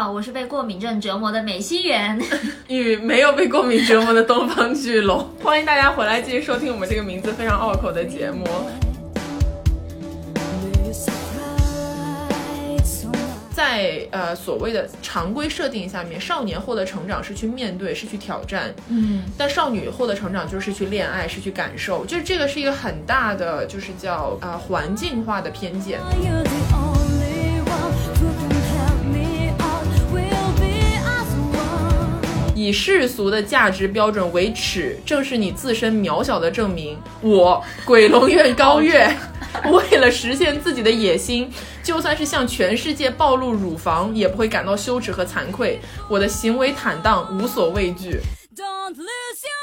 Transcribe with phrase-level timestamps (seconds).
[0.00, 2.18] 好，我是被过敏症折磨的美西园。
[2.68, 8.46] 与没有被过敏折磨的东方巨龙， 欢迎大家回来继续收听我们这个名字非常拗口的节目。
[13.52, 26.00] 在呃所谓的常规设定下面，少年获得成长是去面对，是去挑战，嗯，但少女获得成长就是去恋爱，是去感受，就是这个是一个很大的，就是叫呃环境化的偏见。
[32.60, 36.98] 以世俗的价值标准为耻，正是你自身渺小的证明。
[37.22, 39.10] 我鬼龙院高月，
[39.72, 41.50] 为了实现自己的野心，
[41.82, 45.80] 就算是向全世界暴露乳房，也不会感到羞耻和惭愧。
[46.06, 48.20] 我的行为坦荡，无所畏惧。
[48.54, 49.59] Don't lose your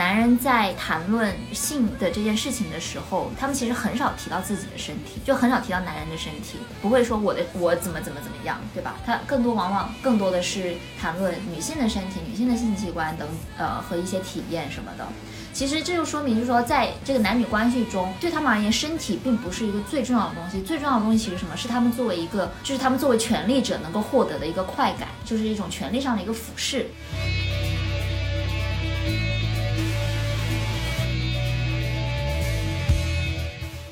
[0.00, 8.96] 男人在谈论性的这件事情的时候，他们其实很少提到自己的身体，就很少提到男人的身体，不会说我的我怎么怎么怎么样，对吧？
[9.04, 15.06] 他更多往往更多的是谈论女性的身体、女性的性器官等呃和一些体验什么的。
[15.52, 20.62] 其实这就说明，就是说在这个男女关系中，对他们而言，身体并不是一个最重要的东西。
[20.62, 21.54] 最重要的东西其实什么？
[21.54, 26.86] 是他们作为一个，就是他们作为权力者能够获得的一个快感，就是一种权力上的一个俯视。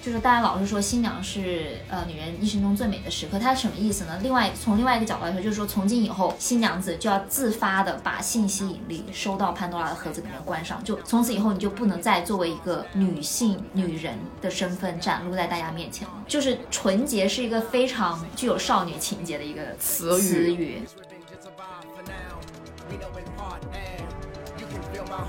[0.09, 4.19] 就是大家老是说新娘是呃女人一生中最美的时刻，它是什么意思呢？
[4.23, 16.14] 另外从另外一个角度来说，就是说从今以后新娘子就要自发的把性吸引力收到潘多拉的盒子里面关上，就从此以后你就不能再作为一个女性女人的身份展露在大家面前了。
[16.27, 20.81] 就是纯洁是一个非常具有少女情节的一个词词语。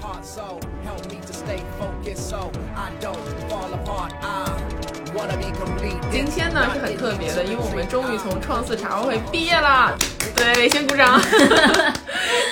[0.10, 4.12] Heart so help me to stay focused so I don't fall apart.
[4.22, 6.00] I wanna be complete.
[6.12, 9.96] 今天呢是很特别的，因为我们终于从创四茶话会毕业啦！
[10.40, 11.22] 对，先鼓掌。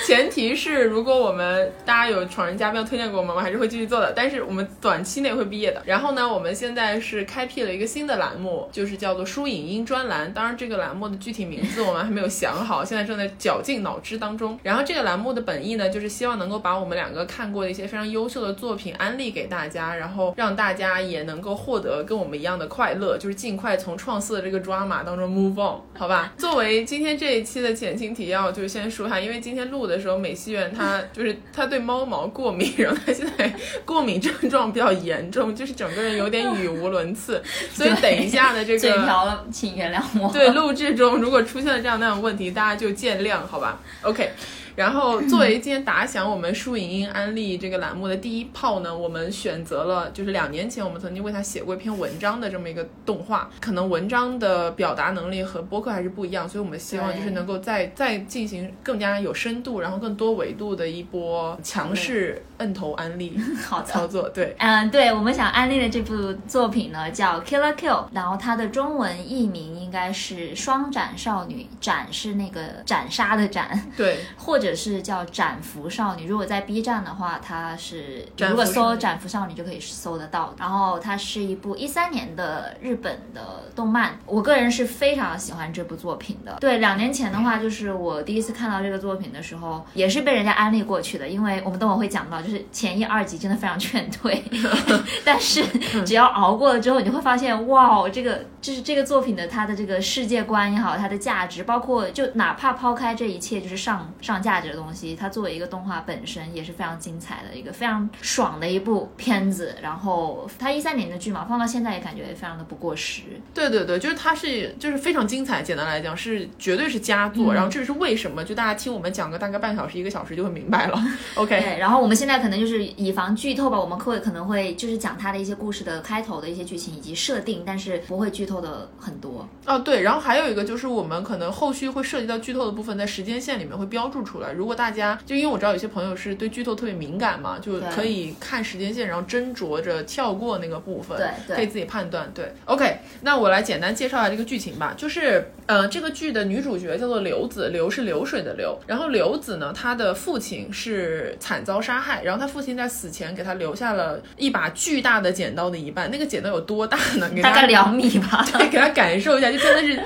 [0.06, 4.10] 前提是如果我们大家有闯人嘉宾推荐给我们，我们还是会继续做的。
[4.16, 5.82] 但是我们短期内会毕业的。
[5.84, 10.32] 然后呢，我们现在是开辟了一个新的栏目，就是叫做“书影音专栏”。
[10.34, 14.58] 当然，这个栏目的具体名字我们还没有想好，现在正在绞尽脑汁当中。
[14.62, 26.32] 然后这个栏目的本意呢，就是希望能够把我们两个看过的一些非常优秀的作品安利给大家，然后让大家也能够获得跟我们一样的快乐，就是尽快从创四的这个 drama 当中 move on，好吧？
[26.38, 33.52] 作为今天这一期的前情提要，就是先说哈，因为今天录的时候，美西园他就是他对猫毛过敏，然后他现在
[33.84, 39.04] 过敏症状比较严重，就是整个人有点语无伦次， 所以等一下的这嘴个。
[39.04, 40.30] 瓢，请原谅我。
[40.32, 44.32] 对，录制中如果出现了这样那样的问题，大家就见谅，好吧？OK。
[44.78, 63.36] 然后作为今天打响我们输影音安利这个栏目的第一炮呢，我们选择了就是两年前我们曾经为他写过一篇文章的这么一个动画，可能文章的表达能力和播客还是不一样，所以我们希望就是能够再再进行更加有深度，然后更多维度的一波强势摁头安利
[63.66, 64.28] 好的操作。
[64.28, 76.24] 对， 嗯，对，我们想安利的这部作品呢叫《Killer Kill》，然后它的中文译名应该是《双斩少女》，斩是那个斩杀的斩，对，或者是叫《斩服少女》。
[76.28, 80.54] 如果在 B 站的话，它是斩如果搜“服少女斩服少女”就可以搜得到。
[80.58, 86.56] 然后它是一部一三年的日本的动漫，我个人是非常喜欢这部作品的。
[86.60, 94.42] 对，两年前的话，就是我第一次看到这个作品的时候，也是被人家安利过去的，因为我们等会会讲到，就是前一二集真的非常劝退，
[95.24, 95.64] 但是
[96.04, 109.74] 只要熬过了之后，你就会发现，哇，这个就是这个作品的它的这个世界观也好，它的价值，包括就哪怕抛开这一切就是上上价值的东西，它作为一个动画本身也是非常精彩的一个非常爽的一部片子。
[109.82, 113.22] 然后它一三年的剧嘛，放到现在也感觉非常的不过时。
[113.52, 117.52] 对对对，就是它是就是非常精彩，简单来讲是绝对是佳作。
[117.52, 118.44] 嗯然后这是为什么？
[118.44, 121.02] 就大家听我们讲个大概半小时、一个小时就会明白了。
[121.34, 129.48] OK，对，然后我们现在可能就是以防剧透吧，我们会可能会就是讲它的一些故事的开头的一些剧情以及设定，但是不会剧透的很多。
[129.66, 134.47] 哦对，然后还有一个就是我们可能后续会涉及到剧透的部分，在时间线里面会标注出来。
[134.52, 142.30] 如果大家就因为我知道有些朋友是对剧透特别敏感嘛，就可以看时间线，然后斟酌着跳过那个部分，对对可以自己判断。
[142.34, 144.94] 对，OK，那我来简单介绍一下这个剧情吧。
[144.96, 148.78] 就是呃，这个剧的女主角叫做刘子，刘是流水的流。
[148.86, 157.28] 然后刘子呢，她的父亲是惨遭杀害，然后她父亲在死前给她留下了一把巨大的剪刀的一半，那个剪刀有多大呢？
[157.34, 160.00] 给大概两米吧， 对，给他感受一下，就真的是，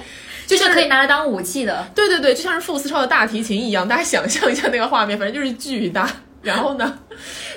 [0.56, 1.86] 就就是可以拿来当武器的。
[1.94, 6.08] 对对对，就像是傅斯超的大提琴一样，大家想象一下那个画面，反正就是巨大。
[6.42, 6.98] 然后呢，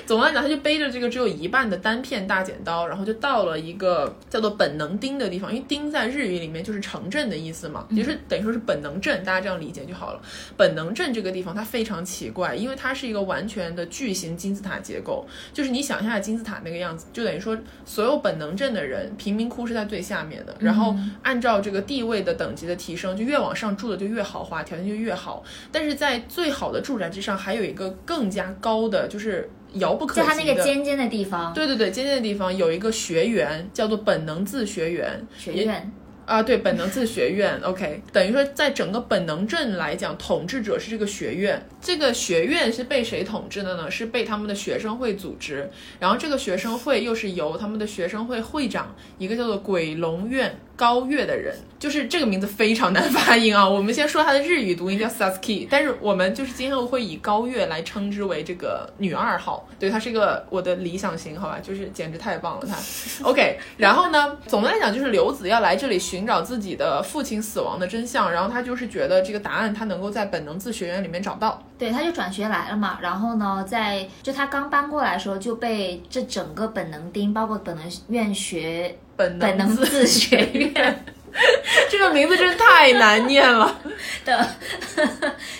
[0.06, 5.52] 总的来讲，他就背着这个只有一半的单片大剪刀，然后就到了一个叫做本能町的地方。
[5.52, 10.20] 因为町在日语里面就是城镇的意思嘛，也就是等于说是本能镇，大家这样理解就好了。
[10.56, 25.42] 本能镇这个地方它非常奇怪，因为它是一个完全的巨型金字塔结构，就是你想象下金字塔那个样子，就等于说所有本能镇的人贫民窟是在最下面的，然后按照这个地位的等级的提升，就越往上住的就越豪华，条件就越好。
[25.72, 30.26] 但是在最好的住宅之上，还有一个更加高的，就是遥不可及的。
[30.26, 35.26] 就它那个尖尖的地方，对对对，尖尖的地方有一个学园，叫做本能自学园。
[35.46, 35.92] 也学院。
[36.26, 41.64] 啊，对，本能自学院， OK，等于说在整个本能镇来讲，统治者是这个学院。
[41.80, 43.88] 这个学院是被谁统治的呢？
[43.88, 45.70] 是被他们的学生会组织。
[46.00, 53.66] 然后这个学生会又是由他们的学生会会长，一个叫做鬼龙院高月的人，就是这个名字非常难发音啊。
[53.68, 59.66] 我们先说他的日语读音叫 Sasuke，但是我们就是今后会以高月来称之为这个女二号。
[59.78, 62.76] 对，她是一个我的理想型，好吧，就是简直太棒了，她。
[63.28, 71.62] OK，然后呢，总的来讲就是刘子要来这里寻找自己的父亲死亡的真相，然后他就是觉得这个答案他能够在本能自学院里面找到。
[71.78, 81.04] 对，他就转学来了嘛，然后呢，在就他刚搬过来的时候，就被这整个本能町，包括本能院学本本能自学院
[81.90, 83.78] 这个名字真太难念了。
[84.24, 84.48] 的，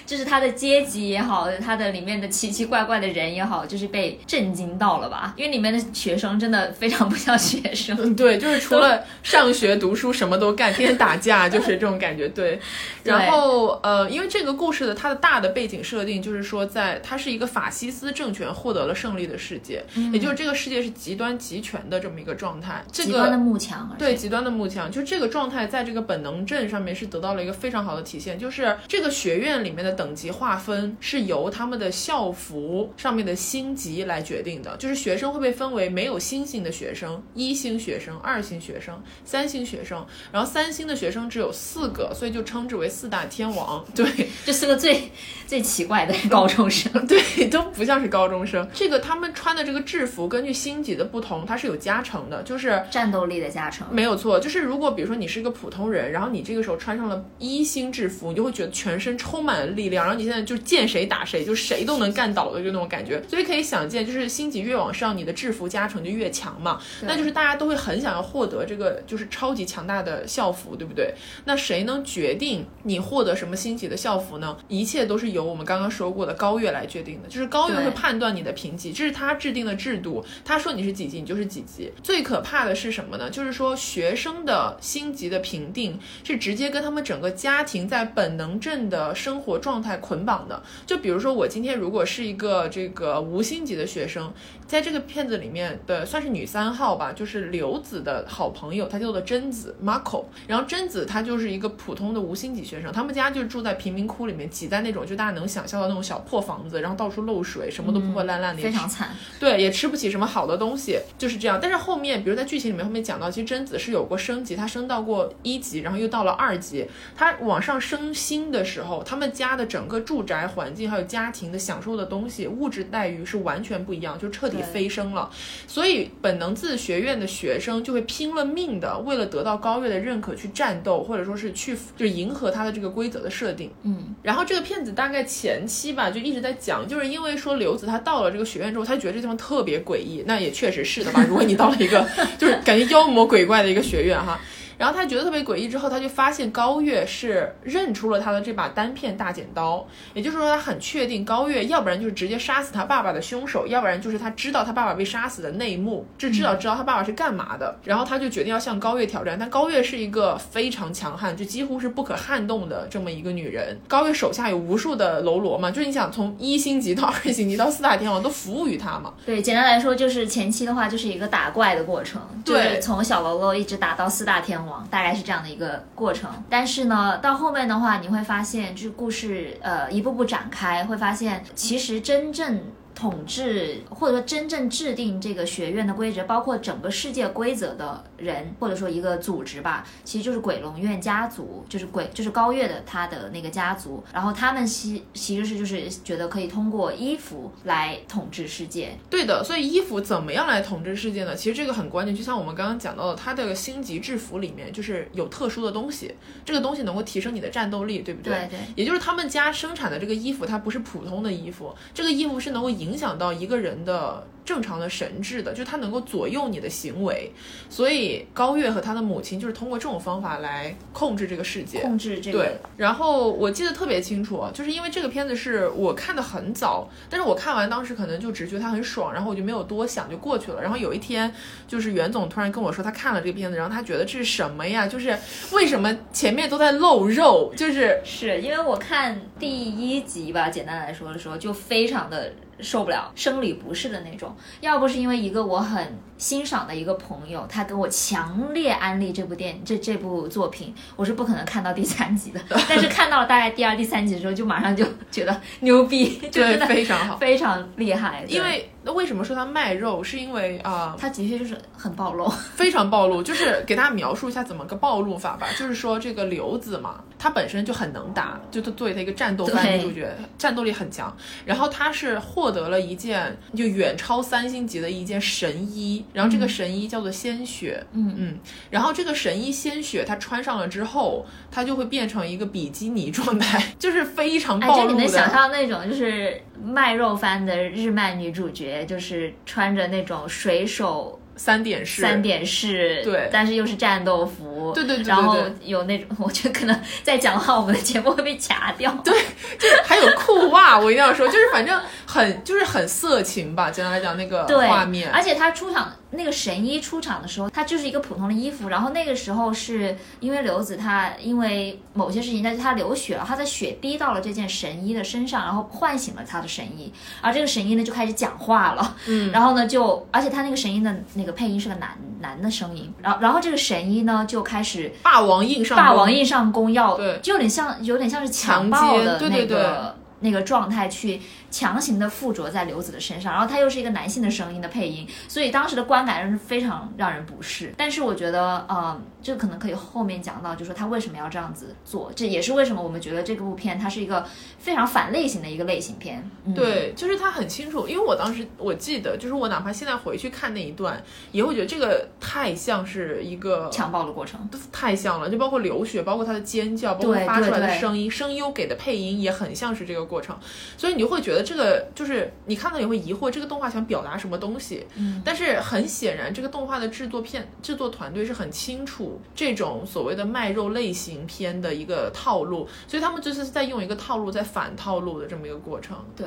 [0.05, 5.35] 就是他的阶级也好，他的里面的奇奇怪怪的人也好，就是被震惊到了吧？
[5.37, 7.97] 因为里面的学生真的非常不像学生。
[8.01, 12.29] 嗯，对，就是除了上学读书什么都干，天天打架，就是这种感觉。
[12.29, 12.61] 对，
[13.05, 22.85] 然后呃，因为这个故事的它的大的背景设定就是说，在它是一个法西斯政权获得了胜利的世界，也就是这个世界是极端集权的这么一个状态。
[22.93, 43.85] 这个极端的幕墙，对极端的幕墙，就这个状态在这个本能镇上面是得到了一个非常好的体现，就是这个学院里面的等级划分是由他们的校服上面的星级来决定的，就是学生会被分为没有星星的学生、一星学生、二星学生、三星学生，然后三星的学生只有四个，所以就称之为四大天王。
[43.95, 45.11] 对，这四个最
[45.47, 46.91] 最奇怪的 高中生。
[47.07, 48.69] 对，都不像是高中生。
[48.73, 63.23] 这个他们穿的这个制服，根据星级的不同，它是有加成的，就是战斗力的加成，没有错，就是如果比如说你是一个普通人，然后你这个时候穿上了一星制服，你就会觉得全身充满了力量，然后你现在就见谁打谁，就谁都能干倒的就那种感觉。
[63.29, 66.79] 所以可以想见，就是星级越往上，你的制服加成就越强嘛。
[67.03, 71.15] 那就是大家都会很想要获得这个就是超级强大的校服，对不对？
[71.47, 74.57] 那谁能决定你获得什么星级的校服呢？
[74.69, 80.25] 一切都是由我们刚刚说过的高月来决定的，就是高月会判断你的评级，这是他制定的制度。
[80.45, 81.93] 他说你是几级，你就是几级。
[82.03, 83.31] 最可怕的是什么呢？
[83.31, 90.61] 就是说学生的星级的评定是直接跟他们整个家庭在本能镇的生活状态捆绑的。
[90.85, 94.33] 就比如说我今天如果是一个这个无星级的学生，
[94.67, 100.25] 在这个片子里面的算是女三号吧，就是刘子的好朋友，她叫做贞子 Marco。
[100.47, 109.11] 然后贞子她就是一个普通的无星级学生，他们家就是住在贫民窟里面，挤在那种就大家能想象的那种小破房子，然后到处漏水，什么都破破烂烂的，非常惨。
[109.39, 111.59] 对，也吃不起什么好的东西，就是这样。
[111.61, 116.87] 但是后面，比如在剧情里面后面讲到，其实贞子是有过升级，她升到过一级，然后又到了二级。
[117.15, 125.31] 她往上升星的时候，他们家的整个住宅环境还有家庭的享受的东西，物质待遇是完全不一样，就彻底对飞升了。
[125.67, 133.71] 所以本能自学院的学生就会拼了命的，为了得到高月的认可去战斗，或者说是去就迎合他的这个规则的设定。
[133.83, 141.25] 嗯，然后这个片子大概前期吧，就一直在讲，就是因为说刘子他到了这个学院之后，他觉得这地方特别诡异，那也确实是的吧。
[141.29, 142.07] 如果你到了一个
[142.39, 144.41] 就是感觉妖魔鬼怪的一个学院哈。
[144.79, 157.77] 然后他觉得特别诡异，之后他就发现高月是认出了他的这把单片大剪刀，也就是说他很确定高月要不然就是直接杀死他爸爸的凶手，要不然就是他知道他爸爸被杀死的内幕，就至少知道他爸爸是干嘛的。
[157.85, 163.79] 然后他就决定要向高月挑战，但高月是一个非常强悍，就几乎是不可撼动的这么一个女人。
[163.89, 169.15] 高月手下有无数的喽啰嘛，就是你想从一星级到二星级到四大天王都服务于他嘛。
[169.25, 176.31] 对，简单来说就是前期的话就是一个打怪的过程，就是对从小喽啰一直打到四大天王，大概是这样的一个过程。
[176.49, 182.61] 但是呢，到后面的话，你会发现，就是故事呃一步步展开，会发现其实真正。
[182.97, 194.03] 统治或者说真正制定这个学院的规则，包括整个世界规则的人，或者说一个组织吧，其实就是鬼龙院家族，就是鬼就是高月的他的那个家族。
[194.15, 201.35] 然后他们其其实是就是觉得可以通过衣服来统治世界，对的，所以衣服怎么样来统治世界呢？
[201.37, 206.15] 其实这个很关键，就像我们刚刚讲到的，他的星级制服里面就是有特殊的东西，
[206.47, 217.33] 这个东西能够提升你的战斗力，对不对对也就是他们家生产的这个衣服，它不是普通的衣服，这个衣服是能够影响到一个人的正常的神智的，就是它能够左右你的行为。
[217.69, 221.81] 所以高月和他的母亲就是通过这种方法来控制这个世界。
[221.81, 230.63] 控制这个对个，然后我记得特别清楚，就是因为这个片子是我看的很早，但是我看完当时可能就只觉得它很爽，然后我就没有多想就过去了。
[230.63, 231.33] 然后有一天，
[231.67, 234.87] 就是袁总突然跟我说他看了这个片子，然后他觉得这是什么呀？
[234.87, 235.19] 就是
[235.53, 237.53] 为什么前面都在露肉？
[237.57, 244.35] 就是是因为我看第一集吧，简单来说的时候就非常的受不了，生理不适的那种。
[244.61, 252.41] 要不是因为一个我很欣赏的一个朋友，他给我强烈安利这部电这这部作品，我是不可能看到第三集的。
[252.69, 257.17] 但是看到了大概第二、第三集的时候，就马上就觉得牛逼，就对真的非常好。
[257.17, 258.25] 非常厉害。
[258.27, 260.03] 因为那为什么说他卖肉？
[260.03, 262.29] 是因为啊、他的确就是很暴露。
[262.55, 265.49] 非常暴露，就是给大家描述一下怎么个暴露法吧。
[265.59, 271.15] 就是说这个刘子嘛，他本身就很能打，就他作为他一个战斗番女主角，战斗力很强。
[271.45, 278.39] 然后他是获得了一件就远超三星级的一件神衣，然后这个神衣叫做鲜血，嗯嗯，
[278.71, 284.89] 然后这个神衣鲜血他穿上了之后，他就会变成一个比基尼状态， 就是非常哎，暴露的。
[284.89, 293.29] 就你能想象那种就是卖肉番的日漫女主角，就是穿着那种水手三点式，三点式，对。
[293.33, 298.91] 但是又是战斗服，对对对对然后有那种，我觉得可能在讲的话，我们的节目会被卡掉。
[299.05, 299.13] 对，
[299.59, 319.33] 就是还有裤袜，我一定要说，就是反正很就是很色情吧，简单来讲那个，画面，而且他出场那个神医出场的时候，他就是一个普通的衣服，然后那个时候是因为刘子他因为某些事情，但是他流血了，他的血滴到了这件神医的身上，然后唤醒了他的神医，而这个神医呢就开始讲话了，嗯。
[319.33, 325.85] 然后呢就，而且他那个神医的那个配音是个男男的声音，然后然后这个神医呢就开始霸王硬上弓。
[325.85, 327.19] 霸王硬上弓要，对。
[327.23, 331.21] 就有点像有点像是强强暴的那个那个状态去
[331.57, 337.73] 强行的附着在刘子的身上，然后他又是一个男性的声音的配音，所以当时的观感是非常让人不适。
[337.79, 344.27] 但是我觉得，呃，这个可能可以后面讲到，就是说他为什么要这样子做，这也是为什么我们觉得这部片它是一个
[344.59, 346.31] 非常反类型的一个类型片。
[346.45, 354.47] 嗯、对，就是他很清楚，因为我当时我记得，就是我哪怕现在回去看那一段，也会觉得这个太像是一个强暴的过程。
[354.71, 360.39] 太像了，就包括流血，包括他的尖叫，包括对发出来的声音，声优给的配音也很像是这个过程，
[360.77, 364.85] 所以你就会觉得这个就是你看到也会疑惑，这个动画想表达什么东西。
[364.97, 375.97] 嗯，但是很显然，这个动画的制作片制作团队是很清楚这种所谓的卖肉类型片的一个套路，所以他们就是在用一个套路在反套路的这么一个过程。
[376.17, 376.27] 对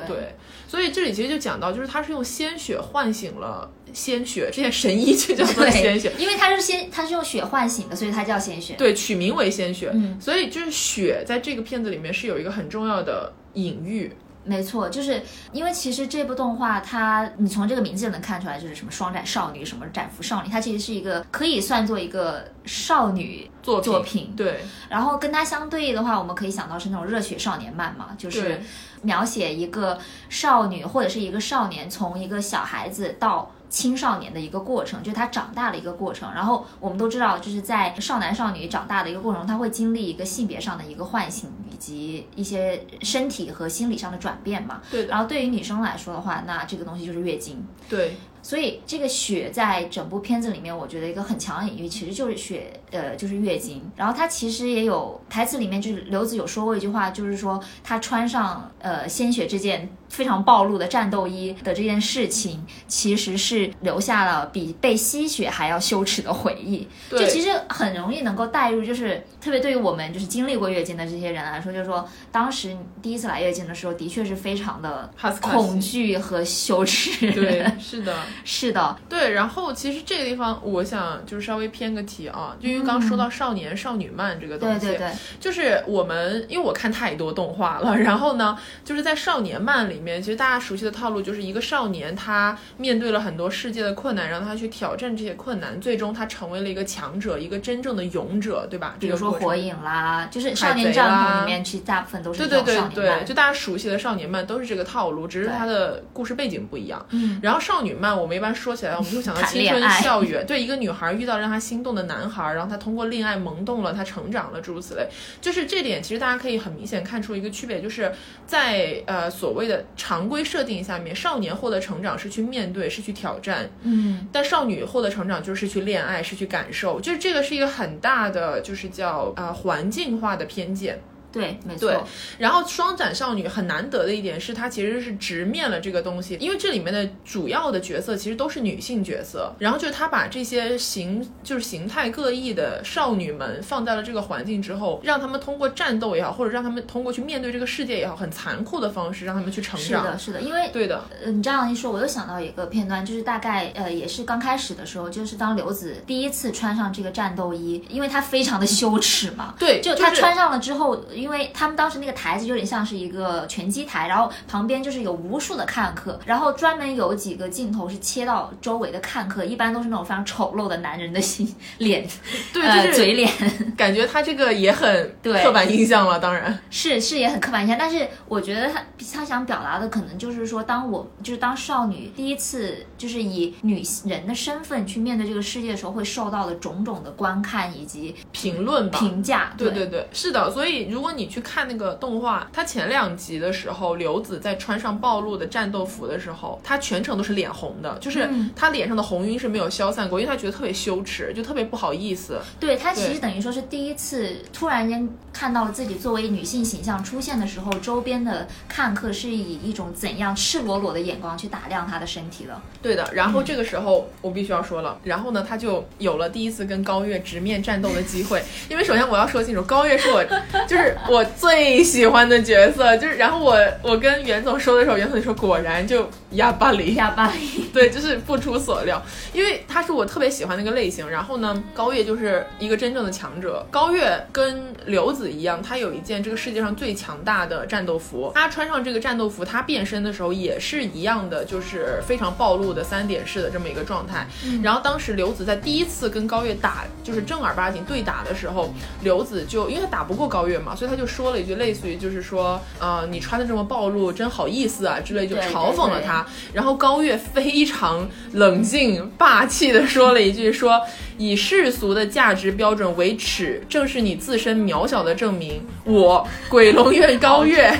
[0.66, 6.10] 所以这里其实就讲到，就是他是用鲜血唤醒了鲜血，这件神医就叫做鲜血。
[6.18, 8.74] 因为它是鲜，它是用血唤醒的，所以它叫鲜血。
[8.78, 14.12] 对，取名为鲜血，嗯所以就是血在这个片子里面是有一个很重要的隐喻，
[14.50, 24.34] 没错，就是因为其实这部动画它，你从这个名字就能看出来，就是什么双斩少女，什么斩服少女，它其实是一个可以算作一个少女作品作品。
[24.36, 28.60] 对然后跟它相对应的话，我们可以想到是那种热血少年漫嘛，就是
[29.02, 29.96] 描写一个
[30.28, 36.30] 少女或者是一个少年从一个小孩子到青少年的一个过程，就是他长大的一个过程。
[36.34, 44.82] 然后我们都知道，就是在少男少女长大的一个过程中，他会经历一个性别上的一个唤醒，以及一些身体和心理上的转变嘛。
[44.90, 47.64] 对然后对于女生来说的话，那这个东西就是月经。
[47.88, 53.82] 对所以这个血在整部片子里面，我觉得一个很强的隐喻其实就是血，呃，就是月经。
[53.96, 66.88] 然后他其实也有台词里面就是刘子有说过一句话，就是说他穿上呃鲜血这件非常暴露的战斗衣的这件事情，其实是留下了比被吸血还要羞耻的回忆。
[67.08, 77.30] 对就其实很容易能够带入，就是特别对于我们就是经历过月经的这些人来说，就是说当时第一次来月经的时候，的确是非常的恐惧和羞耻。
[77.32, 78.16] 对，是的。
[78.44, 98.96] 是的，对，然后其实这个地方，我想就是稍微偏个题啊，就因为刚刚说到少年少女漫这个东西，对对对，就是我们因为我看太多动画了，然后呢，就是在少年漫里面，其实大家熟悉的套路就是一个少年他面对了很多世界的困难，让他去挑战这些困难，最终他成为了一个强者，一个真正的勇者，对吧？
[98.98, 103.24] 比如说火影啦，就是少年贼战啦里面，其实大部分都是对这对对对。
[103.24, 107.04] 就大家熟悉的少年漫都是这个套路，只是对它的故事背景不一样。
[107.10, 115.08] 嗯，然后少女漫，我们一般说起来，我们就想到青春校园， 对一个女孩遇到让她心动的男孩，然后她通过恋爱萌动了，她成长了，诸如此类。
[115.40, 118.12] 就是这点，其实大家可以很明显看出一个区别，就是
[118.46, 131.00] 在呃所谓的常规设定下面，少年获得成长是去面对，是去挑战，嗯，但少女获得成长就是去恋爱，是去感受，就是这个是一个很大的，就是叫呃环境化的偏见。
[131.32, 131.88] 对，没错。
[131.88, 131.98] 对，
[132.38, 149.86] 然后双斩少女很难得的一点是，她其实是直面了这个东西，因为这里面的主要的角色其实都是女性角色，然后就是她把这些形就是形态各异的少女们放在了这个环境之后，让她们通过战斗也好，或者让她们通过去面对这个世界也好，很残酷的方式让她们去成长。
[149.86, 172.06] 是的，是的，因为对的，呃，你这样一说，我又想到一个片段，就是大概呃，也是刚开始的时候，就是当刘子第一次穿上这个战斗衣，因为她非常的羞耻嘛，对，就她穿上了之后，因为他们当时那个台子有点像是一个拳击台，然后旁边就是有无数的看客，然后专门有几个镜头是切到周围的看客，一般都是那种非常丑陋的男人的心脸，
[172.52, 173.30] 对，呃，就是嘴脸，
[173.76, 176.58] 感觉他这个也很对刻板印象了，当然。
[176.70, 189.52] 是是也很刻板印象，但是我觉得他他想表达的可能就是说，当我就是当少女第一次就是以女人的身份去面对这个世界的时候，会受到的种种的观看以及评论吧，评价。
[189.56, 190.50] 对对对对，是的。
[190.50, 202.40] 所以如果你去看那个动画，它前两集的时候，刘子在穿上暴露的战斗服的时候，他全程都是脸红的，就是嗯她脸上的红晕是没有消散过，因为他觉得特别羞耻，就特别不好意思。
[202.58, 212.62] 对他其实等于说是第一次突然间看到了自己作为女性形象出现的时候，周边的看客是以一种怎样赤裸裸的眼光去打量她的身体了。
[212.82, 218.42] 对的，然后这个时候我必须要说了，然后呢，他就有了第一次跟高月直面战斗的机会。
[218.68, 220.24] 因为首先我要说清楚，高月是我
[220.66, 229.02] 就是我最喜欢的角色，就是然后我我跟袁总说的时候，袁总就说果然就哑巴里，哑巴里， 对，就是不出所料，
[229.32, 231.08] 因为他是我特别喜欢那个类型。
[231.08, 233.66] 然后呢，高月就是一个真正的强者。
[233.70, 238.30] 高月跟刘子一样，他有一件这个世界上最强大的战斗服。
[238.34, 244.26] 他穿上这个战斗服，他变身的时候也是一样的，就是非常暴露的三点式的这么一个状态。
[244.62, 256.26] 然后当时刘子在第一次跟高月打，就是正儿八经对打的时候，刘子就因为他打不过高月嘛，所以他就说了一句类似于就是说，呃，你穿的这么暴露，真好意思啊之类，就嘲讽了他。
[256.52, 260.82] 然后高月非常冷静霸气的说了一句说
[261.16, 265.64] ：“以世俗的价值标准为耻，正是你自身渺小的证明。
[265.84, 267.72] 我鬼龙院高月，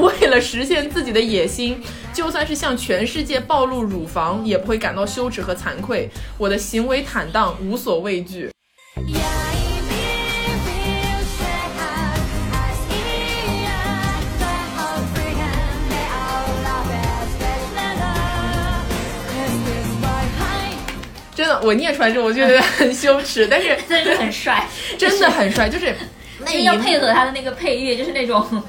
[0.00, 1.78] 为了实现自己的野心，
[2.14, 6.08] 就算是向全世界暴露乳房，也不会感到羞耻和惭愧。
[6.38, 8.50] 我的行为坦荡，无所畏惧。”
[21.62, 24.66] 我念出来之后我就觉得很羞耻， 但是真的很帅，
[24.98, 25.94] 真的很帅，就是
[26.44, 28.62] 那要配合他的那个配乐，就是那种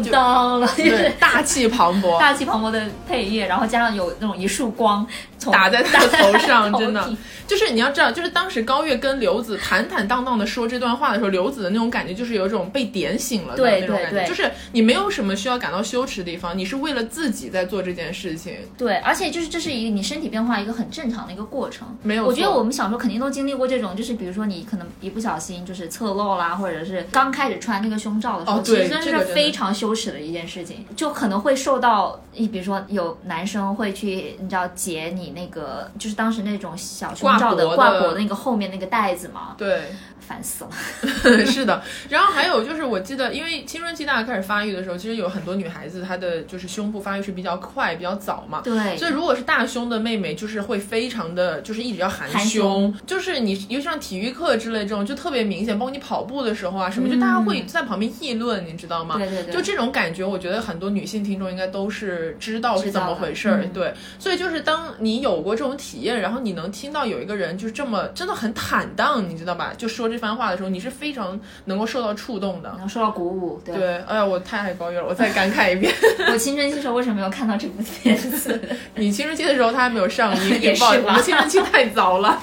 [0.00, 5.06] 就当了，就对是大气磅礴，大气磅礴的配乐，然后加上有那种一束光
[5.38, 7.10] 从打在他的头上， 真的。
[7.44, 18.54] 就是你要知道，就是当时高月跟刘子坦坦荡荡的说这段话的时候，刘子的那种感觉就是有一种被点醒了的那种感觉，就是你没有什么需要感到羞耻的地方，你是为了自己在做这件事情。
[18.78, 21.86] 对，而且就是这是一个你身体变化一个很正常的一个过程。
[22.02, 39.86] 没有我觉得我们小时候肯定都经历过这种，就是比如说你可能一不小心就是侧漏啦，或者是刚开始穿那个胸罩的时候，哦对其实真的是非常羞耻的一件事情，就可能会受到，你比如说有男生会去，你知道解你那个，就是当时那种小胸罩的挂脖那个后面那个带子嘛，对，
[40.26, 40.70] 烦死了。
[41.44, 48.60] 是的，然后还有就是，我记得，因为青春期大家开始发育的时候，其实有很多女孩子她的就是胸部发育是比较快、比较早嘛。
[48.62, 55.78] 对，所以如果是大胸的妹妹，就是会非常的，就是一直要含含胸，就是你尤其像体育课之类这种，就特别明显。
[55.78, 59.16] 包括你跑步的时候啊，什么，就大家会在旁边议论，你知道吗？
[59.18, 63.62] 对对对就这种感觉，我觉得很多女性听众应该都是知道是怎么回事儿。
[63.64, 69.72] 嗯对，所以就是当你有过这种体验，然后你能听到有一个人就是这么真的很坦荡，你知道吧？
[69.76, 72.88] 就说这番话的时候，你是非常能够受到触动的能。
[72.88, 73.60] 受到鼓舞。
[73.64, 75.92] 对，对，哎呀，我太爱高月了，我再感慨一遍。
[76.32, 78.60] 我青春期时候为什么没有看到这部片子？
[78.94, 82.40] 你青春期的时候，他还没有上映， 也是吧我们青春期太早了。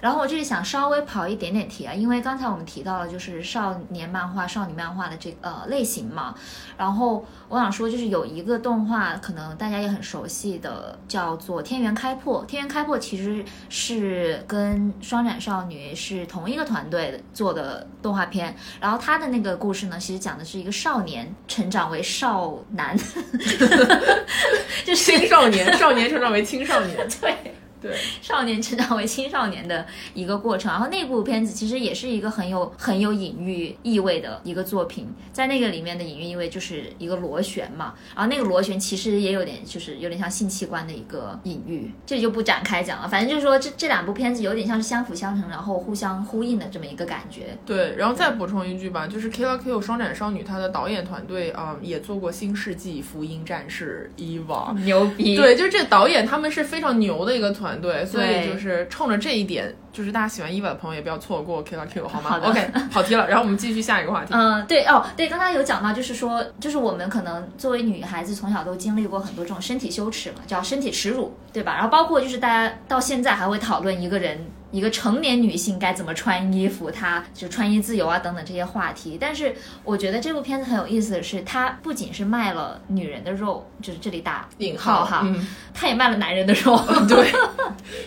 [0.00, 6.34] 然后我这里想稍微跑一点点题啊，因为刚才我们提到了就是少年漫画、少女漫画的这个呃类型嘛，
[6.76, 12.42] 然后我想说就是有一个动画可能大家也很熟悉的，叫做《天元开破》。
[12.46, 22.96] 《天元开破》其实是跟双斩少女是同一个团队做的动画片，然后它的那个故事呢，其实讲的是一个少年成长为少男，
[24.84, 26.96] 就是青少年，少年成长为青少年。
[27.20, 27.54] 对。
[27.80, 30.70] 对，少年成长为青少年的一个过程。
[30.72, 43.08] 然后那部片子其实也是一个很有很有隐喻意味的一个作品，在那个里面的隐喻意味就是一个螺旋嘛，然后那个螺旋其实也有点就是有点像性器官的一个隐喻，这就不展开讲了。
[43.08, 47.56] 反正就是说这这两部片子有点像是相辅相成，然后互相呼应的这么一个感觉。
[47.66, 54.74] 对，然后再补充一句吧，就是《Kill》双斩少女，她的导演团队啊、也做过《新世纪福音战士》Eva。
[54.84, 55.36] 牛逼！
[55.36, 64.32] 对，就是这导演他们是非常牛的一个团队，所以就是冲着这一点，就是大家喜欢伊娃的朋友也不要错过 Kill 好吗好的 o k 跑题了，然后我们继续下一个话题。
[64.34, 71.74] 嗯，对哦，对，刚刚有讲到，就是说，就是我们可能作为女孩子，从小都经历过很多这种身体羞耻嘛，叫身体耻辱，对吧？
[71.74, 74.46] 然后包括就是大家到现在还会讨论一个人。
[74.70, 79.16] 一个成年女性该怎么穿衣服，她就穿衣自由啊等等这些话题。
[79.20, 86.76] 但是我觉得这部片子很有意思的是，它不仅是卖了女人的肉，就是这里打引号哈，嗯，它也卖了男人的肉。
[87.08, 87.32] 对，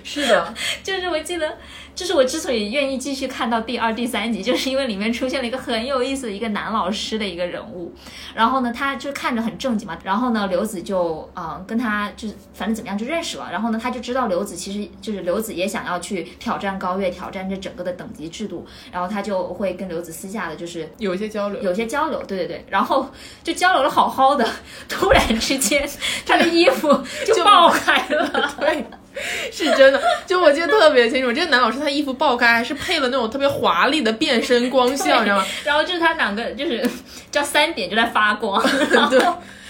[0.03, 1.57] 是的， 就是我记得，
[2.01, 7.93] 就是我之所以愿意继续看到第二、第三集， 就是因为里面出现了一个很有意思的一个男老师的一个人物。
[8.33, 9.95] 然后呢，他就看着很正经嘛。
[10.03, 13.47] 然后呢，刘子就嗯、呃跟他就是反正怎么样就认识了。
[13.51, 18.65] 然后呢，他就知道刘子其实就是刘子也想要去挑战高月，挑战这整个的等级制度。
[18.91, 21.61] 然后他就会跟刘子私下的就是有一些交流。
[21.61, 23.07] 有些交流，对对对，然后
[23.43, 24.49] 就交流了好好的，
[24.89, 25.87] 突然之间
[26.25, 26.91] 他的衣服
[27.27, 28.51] 就爆开了。
[28.59, 28.83] 对，
[29.51, 30.01] 是真的。
[30.25, 35.45] 就我记得特别清楚，这个男老师他衣服爆开，还是配了那种特别华丽的变身光效，你知道吗？
[35.63, 36.87] 然后就是他两个就是
[37.29, 39.19] 叫三点就在发光， 然后对。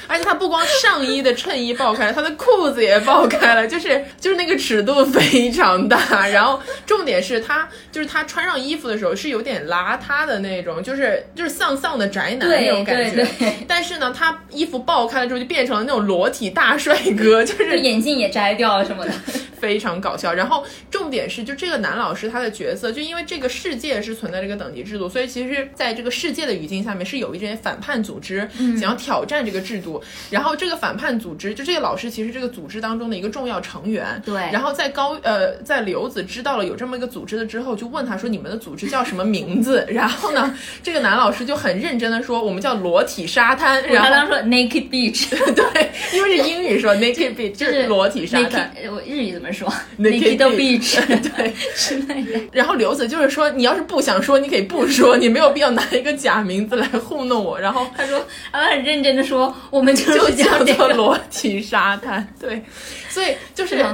[0.08, 6.28] 而且他不光上衣的衬衣爆开了，他的裤子也爆开了， 就是就是那个尺度非常大。
[6.28, 13.12] 然后重点是他就是他穿上衣服的时候是有点邋遢的那种，就是就是丧丧的宅男那种感觉。
[13.12, 19.12] 对对 但是呢，他衣服爆开了之后就变成了那种裸体大帅哥，就就是眼镜也摘掉了什么的。
[19.62, 20.34] 非常搞笑。
[20.34, 30.04] 然后重点是，就这个男老师他的角色，就因为这个世界是存在这个等级制度，所以其实在这个世界的语境下面是有一些反叛组织想要挑战这个制度。
[30.32, 34.20] 然后这个反叛组织，就这个老师其实这个组织当中的一个重要成员。
[34.26, 48.74] 对然后在高呃在刘子知道了有这么一个组织了之后，就问他说：“你们的组织叫什么名字？” 然后呢，这个男老师就很认真的说：“我们叫裸体沙滩。”然后他说 naked beach， 对，因为是英语说 naked beach 就是裸体沙滩。
[48.90, 51.00] 我日语怎么说 Naked beach，
[51.36, 52.40] 对 之类的。
[52.52, 57.60] 然后刘子就是说，你要是不想说，你可以不说，你没有必要拿一个假名字来糊弄我。
[57.60, 62.62] 然后他说，他很认真的说，我们就就是叫做这个，裸体沙滩，对，
[63.12, 63.86] 所以就是。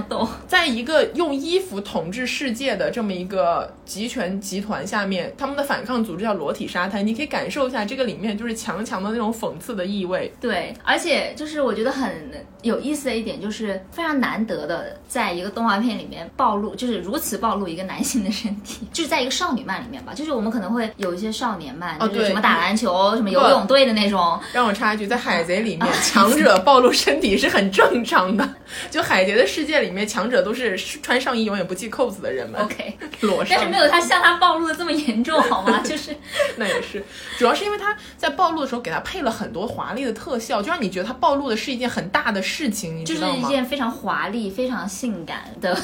[0.48, 10.32] 在一个用衣服统治世界的这么一个集权集团下面，他们的反抗组织叫裸体沙滩，你可以感受一下这个里面就是强强的那种讽刺的意味。
[10.40, 28.48] 对，而且就是我觉得很有意思的一点，就是非常难得的，在一个动画片里面暴露，就是如此暴露一个男性的身体， 就是在一个少女漫里面吧，就是我们可能会有一些少年漫，就是什么 打篮球、什么游泳队的那种，让我插一句，在海贼里面，强者暴露身体是很正常的。
[28.92, 32.62] 就海贼的世界里面，强者都是穿上衣永远不系扣子的人们。
[32.62, 35.80] OK， 裸上，但是没有他像他暴露的这么严重，好吗？
[35.86, 36.16] 就是
[36.58, 37.04] 那也是，
[37.38, 43.48] 主要是因为他在暴露的时候给他配了很多华丽的特效，就让你觉得他暴露的是一件很大的事情，你知道吗就是一？
[43.50, 45.76] 件非常华丽、非常性感的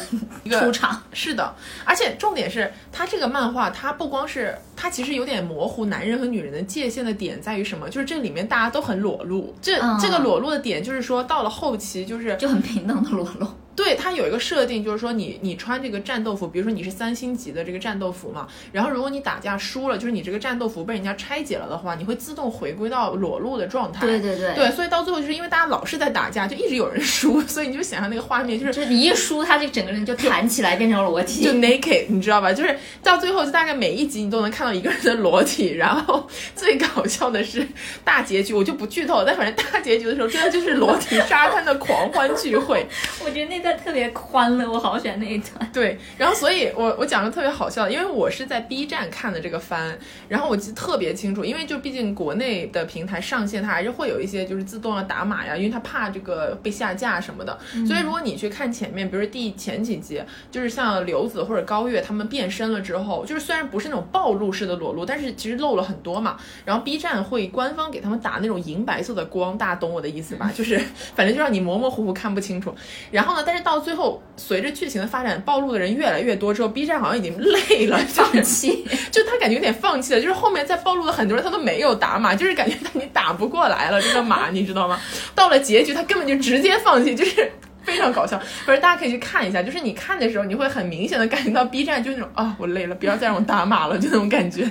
[0.50, 1.02] 个出场。
[1.14, 1.56] 是的，
[1.86, 7.90] 而且重点是他这个漫画，它不光是它其实有点模糊男人和女人的界限的点在于什么？
[7.90, 9.98] 就是这里面大家都很裸露，这、嗯。
[10.00, 24.06] 这个裸露的点就是说到了后期就是就很平等的裸露，对它有一个设定，就是说你你穿这个战斗服，比如说你是三星级的这个战斗服嘛，然后如果你打架输了，就是你这个战斗服被人家拆解了的话，你会自动回归到裸露的状态。
[24.06, 32.54] 对对对对，所以到最后就是因为大家老是在打架，就一直有人输，所以你就想象那个画面就是就是你一输，他这整个人就弹起来变成裸体，就 naked，你知道吧？
[32.54, 35.64] 就是到最后，就大概每一集你都能看到一个人的裸体。
[35.64, 37.66] 然后最搞笑的是
[38.04, 42.86] 大结局，我就不剧透了，但反正大结局的时候，真的就是裸体沙滩的狂欢聚会。
[43.24, 45.72] 我觉得那段特别欢乐，我好喜欢那一段。
[45.74, 49.98] 对，然后所以我我讲的特别好笑的，因为我是在 B 站看的这个番，
[50.30, 57.58] 然后我记得特别清楚，因为就毕竟国内的平台上线，它还是会有一些就是自动要打码呀，因为它怕这个被下架什么的。
[57.88, 60.22] 所以如果你去看前面，比如说第前几集，
[60.52, 66.38] 就是像刘子或者高月他们变身了之后，就是虽然不是那种暴露式的裸露，但是其实露了很多嘛。
[66.66, 70.52] 然后 B 站会官方给他们打那种银白色的光，大家懂我的意思吧？
[70.54, 70.80] 就是
[71.16, 72.74] 反正就让你模模糊糊看不清楚。
[73.12, 85.00] 然后呢，但是到最后随着剧情的发展，暴露的人越来越多之后，B 站好像已经累了，就是放弃， 就他感觉有点放弃了，就是后面再暴露的很多人他都没有打码，就是感觉他你打不过来了这个码，你知道吗？
[85.36, 87.52] 到了结局他根本就直接放弃，就是。
[87.86, 88.42] 非非常搞笑。
[88.66, 94.68] 不是，大家可以去看一下，就是你看的时候，你会很明显的感觉到 B 站就那种啊，我累了，不要再让我打码了，就那种感觉。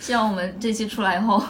[0.00, 1.42] 希望我们这期出来以后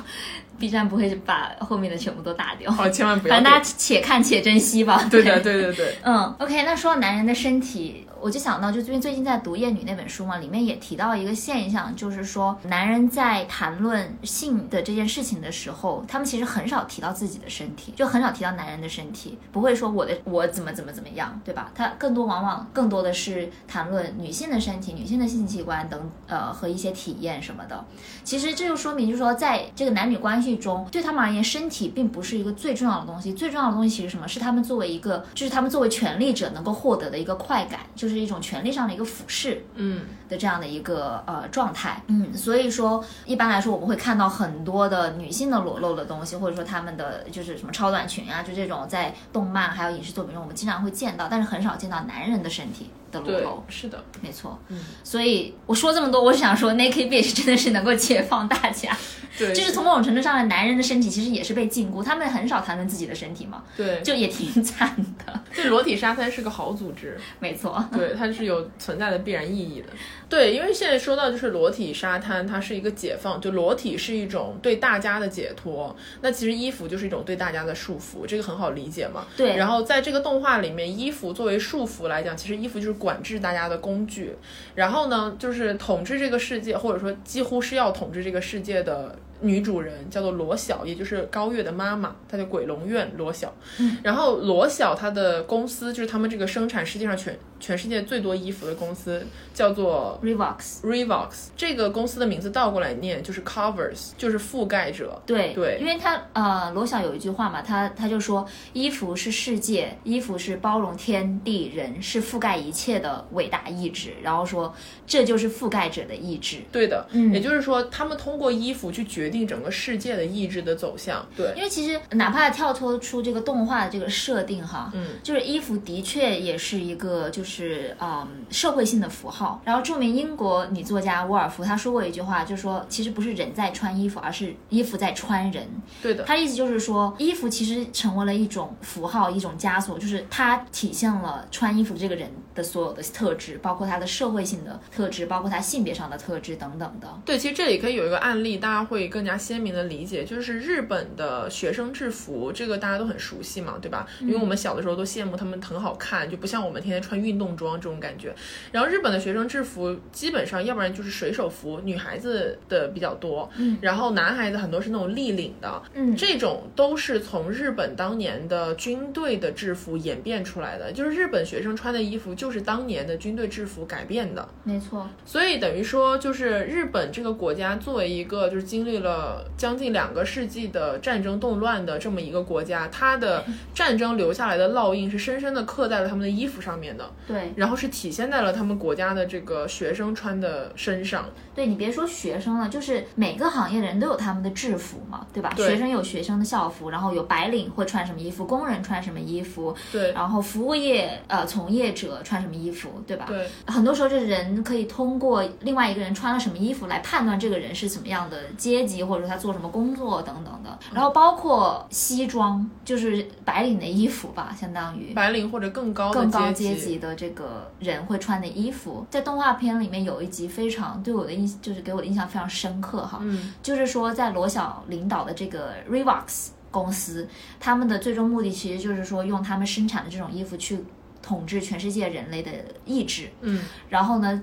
[0.63, 2.71] ，B 站不会把后面的全部都打掉。
[2.71, 5.09] 好，千万不要反正大家且看且珍惜吧。
[5.11, 5.97] 对的，对对对。
[6.05, 21.73] 嗯，OK，那说到男人的身体，我就想到，就最近最近在读《厌女》那本书嘛，里面也提到一个现象，就是说男人在谈论性的这件事情的时候，他们其实很少提到自己的身体，就很少提到男人的身体，不会说我的我怎么怎么怎么样，对吧？
[21.75, 27.85] 他更多往往更多的是谈论女性的身体、女性的性器官等呃和一些体验什么的。
[28.23, 39.63] 其实这就说明，就是说在这个男女关系中，对他们而言，身体并不是一个最重要的东西，最重要的东西其实什么是他们作为一个，就是他们作为权力者能够获得的一个快感，就是是一种权力上的一个俯视。
[39.75, 58.97] 嗯，的这样的一个呃状态，嗯，所以说一般来说我们会看到很多的女性的裸露的东西，或者说她们的就是什么超短裙啊，就这种在动漫还有影视作品中我们经常会见到，但是很少见到男人的身体的露，，是的，没错，嗯，所以我说这么多，我是想说 Naked Beach 真的是能够解放大家，
[59.39, 67.19] 对，就是从某种程度上来，男人的身体其实也是被禁锢，他们很少谈论自己的身体嘛，对，就也挺惨的，对裸体沙滩是个好组织。
[67.39, 69.89] 没错，对，它是有存在的必然意义的。
[70.29, 75.95] 对，因为现在说到就是裸体沙滩，它是一个解放，就裸体是一种对大家的解脱。
[76.23, 79.27] 那其实衣服就是一种对大家的束缚，这个很好理解嘛。
[79.37, 84.35] 对然后在这个动画里面，衣服作为束缚来讲，其实衣服就是管制大家的工具。
[84.75, 89.15] 然后呢，就是统治这个世界，或者说几乎是要统治这个世界的。
[89.43, 93.53] 女主人叫做罗晓，也就是高月的妈妈，她叫鬼龙院罗晓。
[93.79, 100.81] 嗯，然后罗晓她的公司就是他们这个生产世界上全全世界最多衣服的公司，叫做 Revox。
[100.83, 101.49] Revox。
[101.57, 105.21] 这个公司的名字倒过来念就是 covers，就是覆盖者。
[105.27, 114.13] 对对因为他呃，罗晓有一句话嘛，他他就说，衣服是世界，衣服是包容天地人，是覆盖一切的伟大意志。
[114.23, 114.75] 然后说，
[115.07, 116.59] 这就是覆盖者的意志。
[116.73, 121.27] 对的，嗯也就是说，他们通过衣服去决定整个世界的意志的走向。
[121.37, 129.61] 对，因为其实哪怕跳脱出这个动画的这个设定哈，嗯，就是衣服的确也是一个就是嗯社会性的符号。
[129.65, 135.67] 然后著名英国女作家沃尔夫她说过一句话，就说其实不是人在穿衣服，而是衣服在穿人。
[136.03, 147.09] 对的，她意思就是说，衣服其实成为了一种符号，一种枷锁，就是它体现了穿衣服这个人的所有的特质，包括他的社会性的特质，包括他性别上的特质等等的。
[147.25, 154.07] 对，其实这里可以有一个案例，大家会更加鲜明的理解，就是日本的学生制服，这个大家都很熟悉嘛，对吧？
[154.21, 158.35] 因为我们小的时候都羡慕他们很好看，就不像我们天天穿运动装这种感觉。
[158.71, 174.49] 然后日本的学生制服基本上要不然就是水手服，女孩子的比较多，嗯然后男孩子很多是那种立领的，嗯，这种都是从日本当年的军队的制服演变出来的，就是日本学生穿的衣服就是当年的军队制服改变的。
[174.65, 191.27] 没错，所以等于说，就是日本这个国家作为一个就是经历了将近两个世纪的战争动乱的这么一个国家，它的战争留下来的烙印是深深的刻在了他们的衣服上面的，对然后是体现在了他们国家的这个学生穿的身上。
[191.55, 195.53] 对，你别说学生了，就是每个行业的人都有他们的制服嘛，对吧？
[195.55, 203.27] 对学生有学生的校服，然后有白领会穿什么衣服，工人穿什么衣服，对然后服务业呃从业者穿什么衣服，对吧？
[203.27, 210.79] 对很多时候，这人可以通过另外一个人穿了什么衣服来判断这个人是什么样的阶级，或者说他做什么工作等等的。
[210.93, 219.05] 然后包括西装，就是白领的衣服吧，相当于白领或者更高更高阶阶级的这个人会穿的衣服。
[219.11, 227.29] 在动画片里面有一集非常对我的印，就是给我的印象非常深刻哈，嗯，就是说在罗小领导的这个 Revox 公司，
[227.61, 230.83] 他们的最终目的其实就是说用他们生产的这种衣服去
[231.23, 232.51] 统治全世界人类的
[232.85, 233.31] 意志。
[233.41, 234.43] 嗯，然后呢，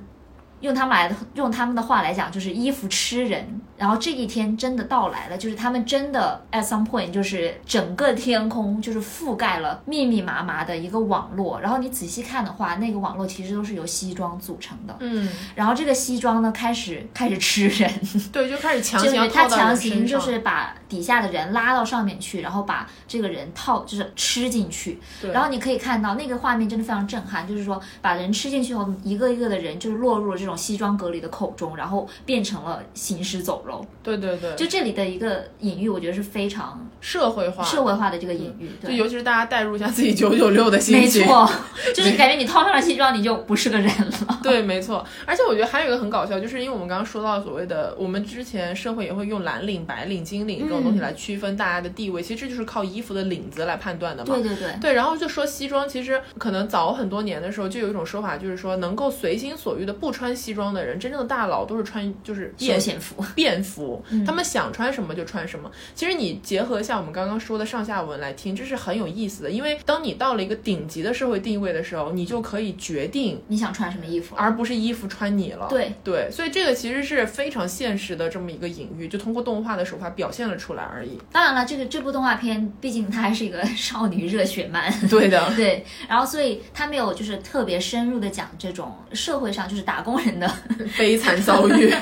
[0.62, 3.62] 用他们来的用他们的话来讲，就是衣服吃人。
[3.78, 11.62] 然后这一天真的到来了，就是他们真的 at some point 就是整个天空就是覆盖了密密麻麻的一个网络。
[11.62, 14.94] 然后你仔细看的话，那个网络其实都是由西装组成的。
[15.00, 17.90] 嗯，然后这个西装呢，开始开始吃人，
[18.34, 19.74] 对，就开始强就他强。
[19.74, 25.00] 行就是把底下的人拉到上面去，然后把这个人套就是吃进去。
[25.22, 33.86] 对然后你可以看到那个画面真的非常震撼，就是说把人吃进去后，一个一个的人就是落入了这种西装革履的口中，然后变成了行尸走肉。
[34.04, 38.70] 对对对，就这里的一个隐喻，我觉得是非常社会化，社会化的这个隐喻。
[38.82, 41.28] 对，就尤其是大家代入一下自己九九六的心情没。
[41.28, 41.50] 错，
[41.96, 44.40] 就是感觉你套上了西装，你就不是个人了。
[44.42, 45.06] 对，没错。
[45.26, 54.34] 而且我觉得还有一个很搞笑，就是因为我们刚刚说到所谓的，我们之前社会也会用蓝领、白领、金领这种种东西来区分大家的地位，其实这就是靠衣服的领子来判断的嘛。
[54.34, 63.24] 对对对，对，然后就说西装，其实可能早很多年的时候就有一种说法，就是说能够随心所欲的不穿西装的人，真正的大佬都是穿就是休便闲服。
[63.36, 65.70] 便服，他们想穿什么就穿什么。
[65.94, 74.36] 其实你结合一下我们刚刚说的上下文来听，这是很有意思的，因为当你到了一个顶级的社会地位的时候，你就可以决定，你想穿什么衣服？
[74.36, 75.68] 而不是衣服穿你了。
[75.70, 81.20] 对对，所以这个其实是非常现实的这么一个隐喻，就通过动画的手法表现了出来而已。
[81.32, 90.52] 当然了，这个这部动画片毕竟它还是一个少女热血漫， 对的，对，然后所以它没有就是特别深入的讲这种社会上就是打工人的，
[90.98, 91.94] 悲惨遭遇。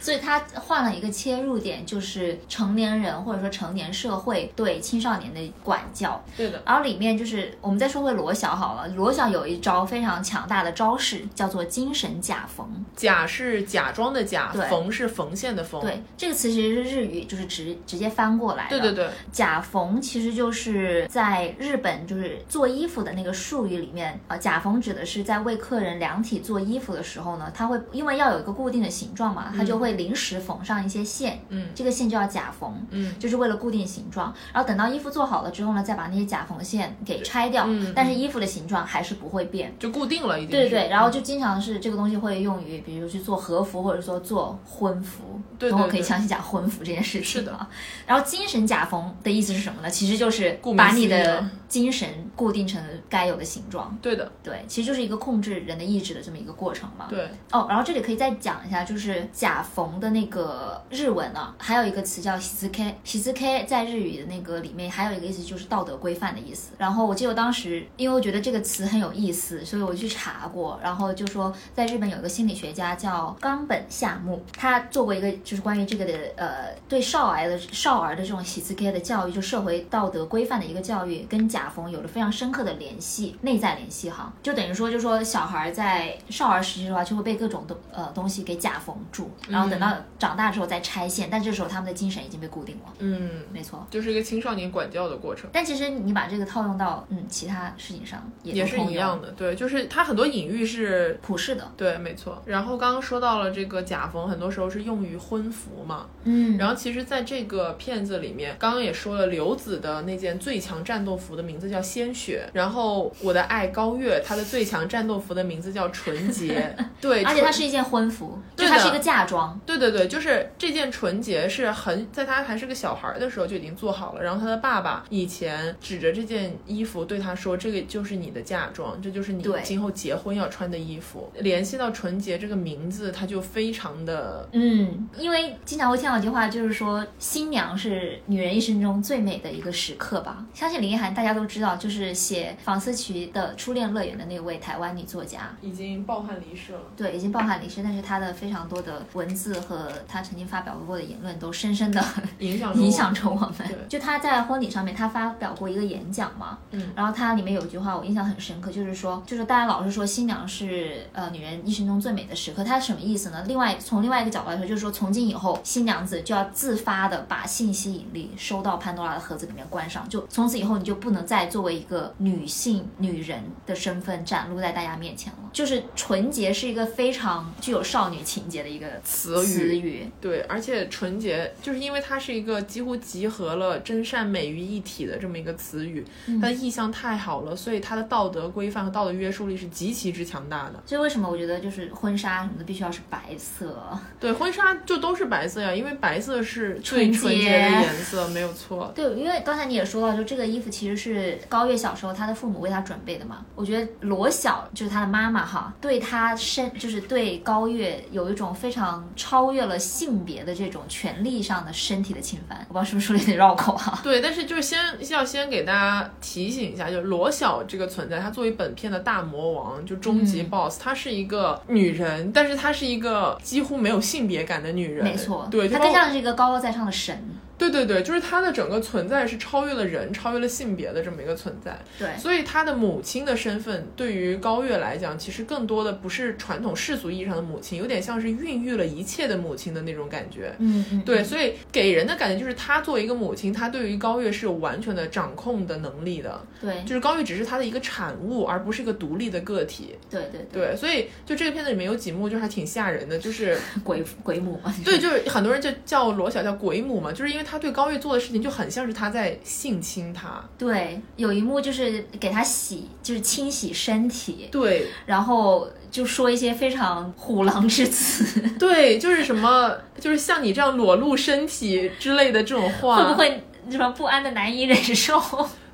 [0.00, 6.24] 所以它换了一个切入点，就是成年人或者说成年社会对青少年的管教。
[6.36, 12.66] 对的，然后里面就是我们再说回罗小好了，罗小有一招非常强大的招式，叫做精神假缝。
[12.96, 15.80] 假是假装的假，缝是缝线的缝。
[15.82, 18.78] 对，这个词其实是日语，就是直直接翻过来的。
[18.78, 34.34] 对对对，假缝其实就是在日本就是做衣服的那个术语里面，呃，假缝指的是在为客人量体做衣服的时候呢，它会因为要有一个固定的形状嘛，它就会临时缝上一些线，嗯这个线就叫假缝，嗯，就是为了固定形状。
[34.52, 39.74] 然后等到衣服做好了之后呢，再把那些假缝线给拆掉，嗯但是衣服的形状还是不会变。
[39.78, 45.40] 就固定了，已经对对对，然后就经常是这个东西会用于，比如去做和服，或者说做婚服。
[45.58, 47.67] 对对等会儿可以对详细讲婚服这件事情是的啊。
[48.06, 49.90] 然后精神假缝的意思是什么呢？
[49.90, 53.96] 其实就是把你的了精神固定成该有的形状。
[54.00, 57.06] 对的，对，其实就是一个控制人的意志的这么一个过程嘛。
[57.08, 66.70] 对，哦，然后这里可以再讲一下，就是甲缝的那个日文啊，还有一个词叫喜字 K，喜字 K 在日语的那个里面还有一个意思就是道德规范的意思。
[66.78, 93.84] 然后我记得我当时因为我觉得这个词很有意思，所以我去查过，然后就说在日本有一个心理学家叫冈本夏目，他做过一个就是关于这个的呃对少儿的少儿的这种喜字 K 的教育，就社会道德规范的一个教育，跟假缝有着非常深刻的联系，内在联系哈，就等于说就说小孩在少儿时期的话，就会被各种东呃东西给假缝住，然后等到长大之后再拆线，但这时候他们的精神已经被固定了，嗯，没错。
[93.90, 95.50] 就是一个青少年管教的过程。
[95.52, 102.40] 但其实你把这个套用到嗯其他事情上也也是一样的，对，就是它很多隐喻是普世的，对，没错。
[102.46, 106.06] 然后刚刚说到了这个假缝，很多时候是用于婚服嘛。
[106.24, 116.76] 嗯，然后其实，在这个片子里面，刚刚也说了，刘子的那件最强战斗服的名字叫鲜血，然后我的爱高月，她的最强战斗服的名字叫纯洁。
[117.00, 140.44] 对， 而且它是一件婚服，就它是一个嫁妆，对对对，就是这件纯洁是很在他还是个小孩儿的时候就已经做好了，然后他的爸爸以前指着这件衣服对他说：“这个就是你的嫁妆，这就是你今后结婚要穿的衣服。”联系到纯洁这个名字，他就非常的嗯，因为经常会听到一句话，就是说新娘是女人一生中最美的一个时刻吧。
[140.54, 145.54] 相信林奕涵大家都知道，就是写《房思琪的初恋乐园》的那位台湾女作家。
[145.60, 146.80] 已经抱憾离世了。
[146.96, 152.02] 对，已经抱憾离世，但是她的非常多的文字和他曾经发表过的言论，都深深的
[152.38, 153.52] 影响影响着我们。
[153.88, 163.44] 就他在婚礼上面，他发表过一个演讲嘛，嗯然后他里面有一句话我印象很深刻，就是说，就是大家老是说新娘是呃女人一生中最美的时刻，它是什么意思呢？
[163.46, 175.38] 另外从另外一个角度来说，就是说从今以后，新娘子就要自发的把性吸引力收到潘多拉的盒子里面关上，就从此以后你就不能再作为一个女性女人的身份展露在大家面前了。
[175.52, 190.82] 就是纯洁是一个非常具有少女情节的一个词语词语，对，而且纯洁就是因为它是一个几乎集合了真善美于一体的这么一个词语，嗯它的意象太好了，所以它的道德规范和道德约束力是极其之强大的。
[190.86, 193.98] 所以为什么我觉得就是婚纱什么的必须要是白色？
[194.18, 198.92] 对，婚纱就都是白色呀，因为白色是最纯洁纯洁的颜色，没有错。
[198.94, 203.44] 对，因为刚才你也说到，就这个衣服其实是高月小时候他的父母为他准备的嘛。
[203.54, 212.58] 我觉得罗小就是他的妈妈哈，对他身就是对高月有一种非常超越了性别的这种权利上的身体的侵犯。
[212.68, 213.98] 我不知道是不是说的有点绕口哈。
[214.04, 214.78] 对，但是就是先
[215.10, 225.04] 要先给大家提醒一下，就是罗小这个存在，她作为本片的大魔王，就终极嗯 BOSS，、她是一个女人，但是她是一个几乎没有性别感的女人。
[225.04, 227.22] 没错，对，她更像是一个高高在上的神。
[227.58, 231.76] 对对对，就是她的整个存在是超越了人、超越了性别的这么一个存在。
[231.98, 240.54] 对，所以她的母亲的身份对于高月来讲，其实更多的不是传统世俗意义上的母亲，有点像是孕育了一切的母亲的那种感觉。
[240.58, 249.96] 嗯嗯，对，嗯所以给人的感觉就是她作为一个母亲，她对于高月是有完全的掌控的能力的，对就是高月只是她的一个产物，而不是一个独立的个体。
[250.08, 260.42] 对对对，对，所以就这个片子里面有几幕就还挺吓人的，就是鬼鬼母嘛，对，就是很多人就叫罗小叫鬼母嘛，就是因为他对高月做的事情就很像是他在性侵他。
[260.58, 275.20] 对，有一幕就是给他洗，就是清洗身体，对然后就说一些非常虎狼之词， 对，就是什么，就是像你这样裸露身体之类的这种话，会不会什么不安的难以忍受？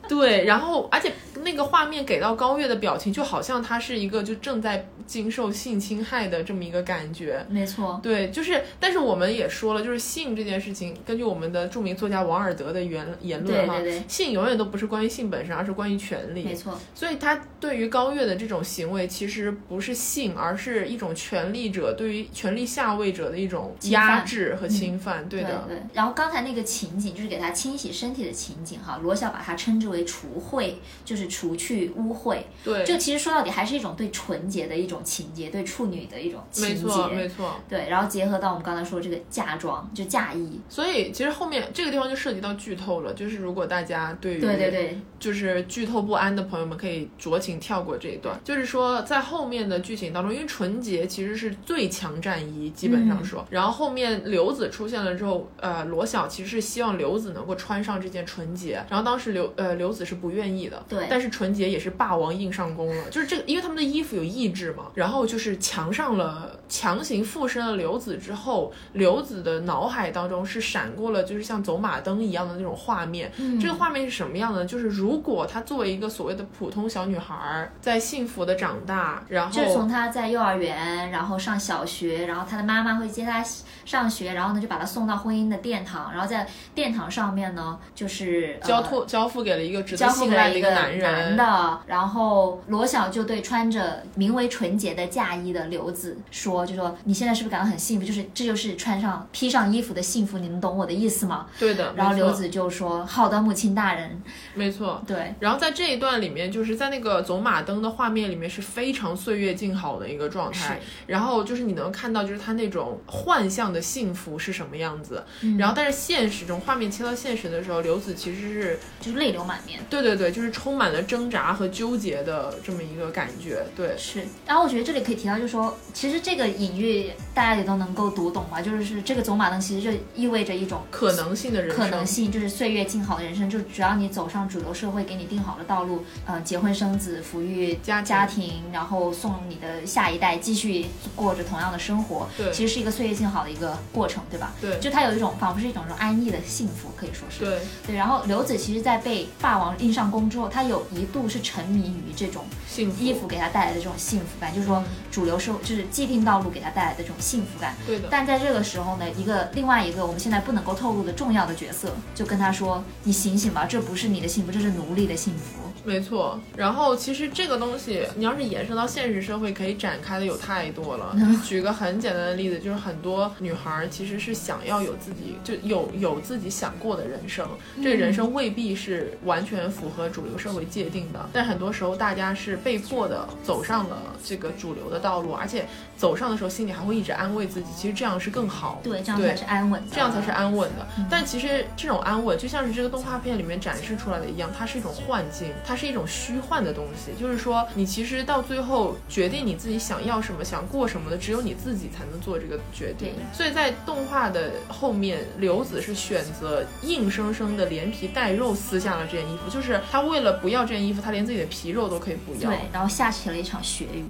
[0.07, 1.11] 对，然后而且
[1.45, 7.45] 那个画面给到高月的表情，就好像他是一个就正在经受性侵害的这么一个感觉。
[7.49, 16.43] 没错，对，就是，但是我们也说了，就是性这件事情，根据我们的著名作家王尔德的言言论哈，对对对性永远都不是关于性本身，而是关于权利。
[16.43, 25.29] 没错，所以他对于高月的这种行为，其实不是性，而是一种权力者对于权力下位者的一种压制和侵犯。
[25.29, 25.83] 对对的，对。
[25.93, 30.75] 然后刚才那个情景就是给他清洗身体的情景哈，罗小把它称之为除秽，
[31.05, 32.39] 就是除去污秽。
[32.63, 36.75] 对，就其实说到底还是一种对纯洁的一种情节，对处女的一种情节。
[36.75, 37.61] 没错，没错。
[37.69, 40.61] 对，然后结合到我们刚才说这个嫁妆，就嫁衣。
[40.69, 48.39] 所以其实后面这个地方就涉及到剧透了，就是如果大家对于对对对，就是剧透不安的朋友们可以酌情跳过这一段。
[48.45, 53.45] 就是说，在后面的剧情当中，因为纯洁其实是最强战衣，基本上说。
[53.51, 58.75] 然后后面刘子出现了之后，呃，罗晓其实是希望刘子能够穿上这件纯洁。
[58.89, 64.85] 然后当时刘呃刘子是不愿意的，对但是纯洁也是霸王硬上弓了，就是这个，因为他们的衣服有意志嘛。
[64.95, 73.31] 然后就是强上了，强行附身了刘子之后，刘子的脑海当中是闪过了，就是像走马灯一样的那种画面。
[73.39, 74.65] 嗯这个画面是什么样的？
[74.65, 83.45] 就是如果她作为一个所谓的普通小女孩儿，在幸福的长大，然后就是从她在幼儿园，然后上小学，然后她的妈妈会接她
[83.85, 91.37] 上学，然后呢就把他送到婚姻的殿堂，然后在殿堂上面呢就是、呃交托、交付给了一个值得信赖的一个男人。
[91.37, 98.07] 的，然后罗小就对穿着名为纯洁的嫁衣的刘子说，就说你现在是不是感到很幸福？
[98.07, 101.47] 就是这就是穿上披上衣服的幸福，你能懂我的意思吗？
[101.59, 104.23] 对的，然后刘子就说好的，母亲大人。
[104.55, 105.03] 没错。
[105.07, 110.81] 对，然后在这一段里面，就是在那个走马灯的画面里面是非常岁月静好的一个状态。
[111.07, 115.23] 然后就是你能看到，就是他那种幻象的幸福是什么样子。
[115.43, 119.81] 嗯然后但是现实中，画面切到现实的时候，刘子其实是就是泪流满面。
[119.91, 123.67] 对对对，就是充满了挣扎和纠结的这么一个感觉。
[123.77, 144.53] 对，是，然后我觉得这里可以提到，就是说，其实这个隐喻大家也都能够读懂吧，就是这个走马灯其实就意味着一种可能性的人生，可能性，就是岁月静好的人生，就只要你走上主流社会给你定好的道路，呃，结婚生子、抚育家家庭，然后送你的下一代继续过着同样的生活，对其实是一个岁月静好的一个过程，对吧？
[144.61, 147.45] 对就他有一种仿佛是一种安逸的幸福，可以说是。
[147.45, 157.77] 对对，然后刘子其实，在被霸王印上弓之后，他有一度是沉迷于这种幸福衣服给他带来的这种幸福感，就是说主流社会就是既定道路给他带来的这种幸福感。
[157.87, 158.09] 对的。
[158.11, 165.64] 但在这个时候呢，一个另外一个我们现在不能够透露的重要的角色，就跟他说：“你醒醒吧，这不是你的幸福，这是奴隶的幸福。
[165.85, 171.15] 没错，然后其实这个东西，你要是延伸到现实社会，可以展开的有太多了。
[171.15, 177.47] 就举个很简单的例子，就是很多女孩儿其实是想要有自己，就有有自己想过的人生，
[177.83, 185.67] 这个人生未必是完全符合主流社会界定的，但很多时候大家是被迫的走上了这个主流的道路，而且
[185.97, 190.87] 走上的时候心里还会一直安慰自己，其实这样是更好，对，这样才是安稳的，这样才是安稳的。
[191.11, 197.13] 但其实这种安稳，就像是这个动画片里面展示出来的一样，它是一种幻境，它是一种虚幻的东西。
[197.21, 203.15] 就是说，你其实到最后决定你自己想要什么、想过什么的，只有你自己才能做这个决定。
[203.33, 212.51] 所以在动画的后面，刘子是选择硬生生的连皮带肉撕下了这件衣服，就是他为了不要这件衣服，他连自己的皮肉都可以不要。
[212.51, 214.05] 对，然后下起了一场血雨。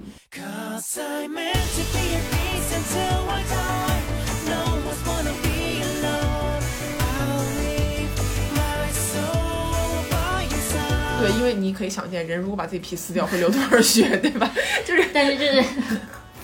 [11.19, 14.49] 对因为你可以想见人如果把自己皮撕掉会流多少血对吧？
[14.85, 15.63] 就是但是就是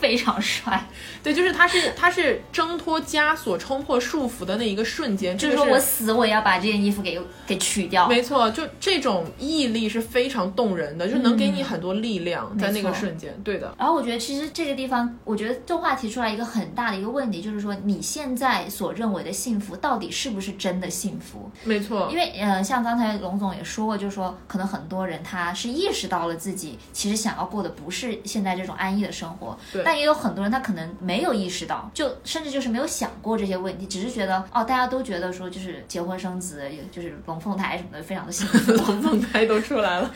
[0.02, 0.84] 非常帅，
[1.24, 8.08] 对，就是他是他是挣脱枷锁、冲破束缚的那一个瞬间，就是说我死我也要把这件衣服给给取掉。
[8.08, 13.32] 没错，就这种毅力是非常动人的，就能给你很多力量，在那个瞬间。
[13.44, 21.50] 对的，然后我觉得其实这个地方，我觉得动画提出来一个很大的一个问题，就是说你现在所认为的幸福，到底是不是真的幸福？
[21.64, 36.64] 没错因，为呃，像刚才龙总也说过，就是说可能很多人他是意识到了自己其实想要过的不是现在这种安逸的生活，对但也有很多人他可能没有意识到，就甚至就是没有想过这些问题，只是觉得哦，大家都觉得说就是结婚生子，
[36.94, 38.72] 就是龙凤胎什么的，非常的幸福。
[38.72, 40.10] 龙凤胎都出来了，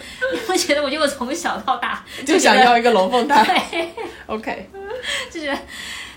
[0.47, 3.43] 我觉得，我觉得我从小到大就想要一个龙凤胎。
[3.69, 3.89] 对。
[4.27, 4.69] OK，
[5.29, 5.59] 就觉得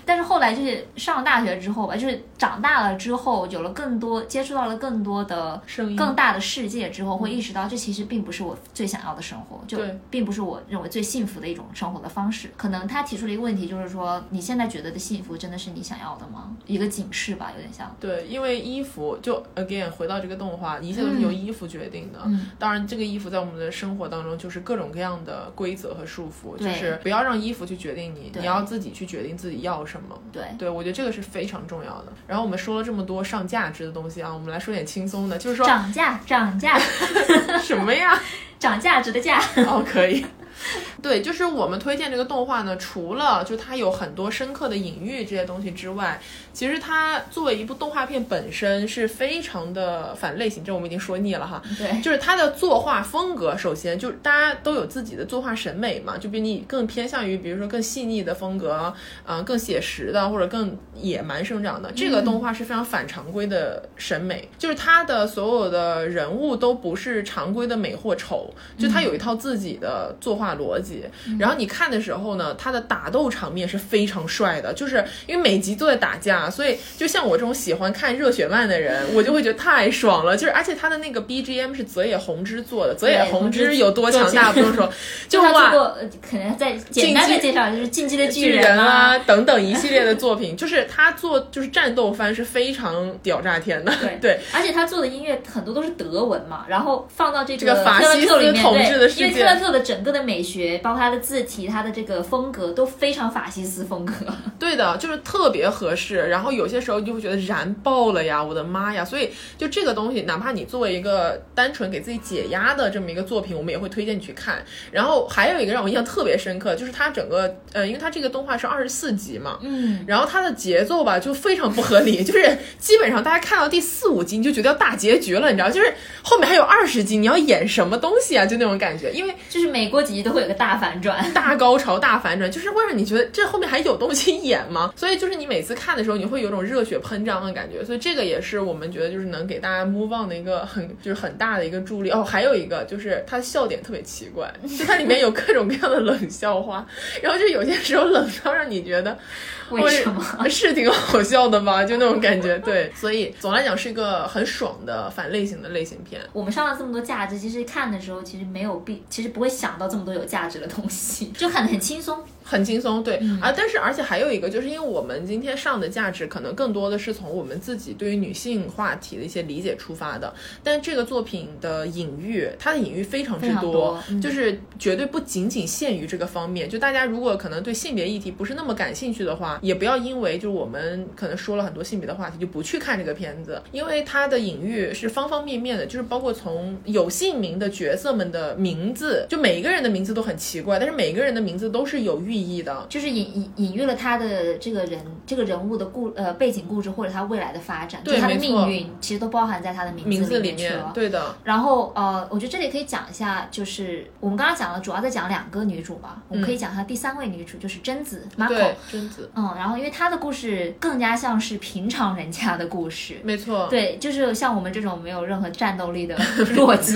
[0.09, 12.48] 但是后来就是上了大学之后吧，就是长大了之后，有了更多接触到了更多的声音更大的世界之后，会意识到这其实并不是我最想要的生活，就对并不是我认为最幸福的一种生活的方式。
[12.56, 16.56] 可能他提出了一个问题，就是说你现在觉得的幸福真的是你想要的吗？
[16.64, 17.94] 一个警示吧，有点像。
[18.00, 22.20] 对，因为衣服就 again 回到这个动画，一切都是由衣服决定的。
[22.24, 29.97] 嗯当然，这个衣服在我们的生活当中就是各种各样的规则和束缚，就是不要让衣服去决定你，你要自己去决定自己要什么。
[30.32, 32.12] 对，对，我觉得这个是非常重要的。
[32.26, 36.78] 然后我们说了这么多上价值的东西啊，我们来说点轻松的，就是说涨价，涨价，
[37.62, 38.18] 什么呀？
[38.59, 39.40] 涨价值的价。
[39.56, 40.24] 哦，可以。
[41.00, 46.20] 对，就是我们推荐这个动画呢，除了就它有很多深刻的隐喻这些东西之外，
[46.52, 51.62] 其实它作为一部动画片本身是非常的反类型，这我们已经说腻了哈。
[51.78, 58.92] 对，就是它的作画风格，首先就是大家都有自己的作画审美嘛，就比你更偏向于，比如说更细腻的风格，
[59.26, 61.92] 嗯、更写实的或者更野蛮生长的。
[61.92, 68.47] 这个动画是非常反常规的审美，就是它的所有的人物都不是常规的美或丑，
[68.78, 71.05] 就他有一套自己的作画逻辑。
[71.38, 80.36] 然后你看的时候呢，他的打斗场面是非常帅的，就是因为每集都在打架，所以就像我这种喜欢看热血漫的人，我就会觉得太爽了。
[80.36, 84.90] 就是而且他的那个 BGM 是泽野弘之做的，泽野弘弘之之有多强大不用说，
[85.28, 85.78] 就他哇做。
[85.78, 104.12] 过，呃可能在简单的介绍就是《进击的巨人》人啊，等等一系列的作品，就是他做就是战斗番是非常屌炸天的，对对，而且他做的音乐很多都是德文嘛，然后放到这这个法西斯统治的世界对因为特特的整个的美学，包括他的字体、他的这个风格都非常法西斯风格。
[104.59, 106.26] 对的，就是特别合适。
[106.28, 109.05] 然后有些时候就会觉得燃爆了呀，我的妈呀！
[109.05, 114.64] 所以就这个东西，哪怕你作为一个单纯给自己解压的这么一个作品，我们也会推荐你去看。
[114.91, 128.46] 然后还有一个让我印象特别深刻，就是它整个呃，因为它这个动画是二十四集嘛，嗯，然后它的节奏吧就非常不合理， 就是基本上大家看到第四五集你就觉得要大结局了，你知道，就是后面还有二十集，你要演什么东西啊？
[128.46, 131.24] 就那种感觉，因为就是每过几集都会有个大反转。
[131.32, 134.92] 大高潮、大反转，就是会让你觉得这后面还有东西演吗？
[134.96, 137.84] 所以就是你每次看的时候，你会有种热血喷张的感觉。
[137.84, 142.10] 所以这个也是我们觉得就是能给大家 move on 的一个很就是很大的一个助力。
[142.10, 146.86] 哦，还有一个就是它的笑点特别奇怪，就它里面有各种各样的冷笑话，
[147.22, 149.16] 然后就有些时候冷到让你觉得。
[149.70, 150.48] 为什么？
[150.48, 151.84] 是挺好笑的吧？
[151.84, 156.22] 就那种感觉，对，所以总来讲是一个很爽的反类型的类型片。
[156.32, 162.18] 我们上了这么多价值，其实看的时候其实没有必，其实不会想到这么多有价值的东西，就很很轻松。
[162.49, 163.38] 很轻松，对、嗯。
[163.40, 170.32] 啊，但是而且还有一个，就是因为我们今天上的价值可能更多的是从我们自己对于女性话题的一些理解出发的，
[170.62, 174.20] 但这个作品的隐喻，它的隐喻非常之多嗯。
[174.20, 176.68] 就是绝对不仅仅限于这个方面。
[176.68, 192.86] 就大家如果可能对性别议题不是那么感兴趣的话，也不要因为就是我们可能说了很多性别的话题就不去看这个片子，因为它的隐喻是方方面面的，就是包括从有姓名的角色们的名字，就每一个人的名字都很奇怪，但是每一个人的名字都是有寓意的。
[192.89, 200.91] 就是隐隐隐喻了他的这个人这个人物的故呃背景故事或者他未来的发展，他的命运其实都包含在他的名名字里里面去了，。
[200.95, 208.76] 对的，然后呃，我觉得这里可以讲一下，就是我们刚刚讲了，主要在讲两个女主吧，我们可以讲一下第三位女主，就是贞子 Mako 对。
[208.91, 213.66] 贞子，嗯，然后因为她的故事更加像是平常人家的故事，没错。
[213.68, 216.16] 对，就是像我们这种没有任何战斗力的
[216.55, 216.95] 弱鸡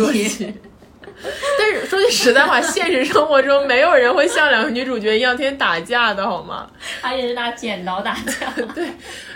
[1.59, 6.69] 但是说句实在话，现实生活中没有人会像两个女主角一样天天打架的好吗？
[7.01, 8.89] 而且是拿剪刀打架， 对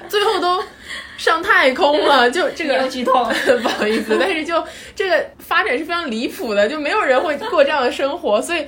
[0.08, 0.62] 最后都
[1.16, 3.24] 上太空了，就这个剧痛。
[3.62, 4.62] 不好意思，但是就
[4.94, 8.66] 这个发展是非常离谱的，就没有人会过这样的生活，所以。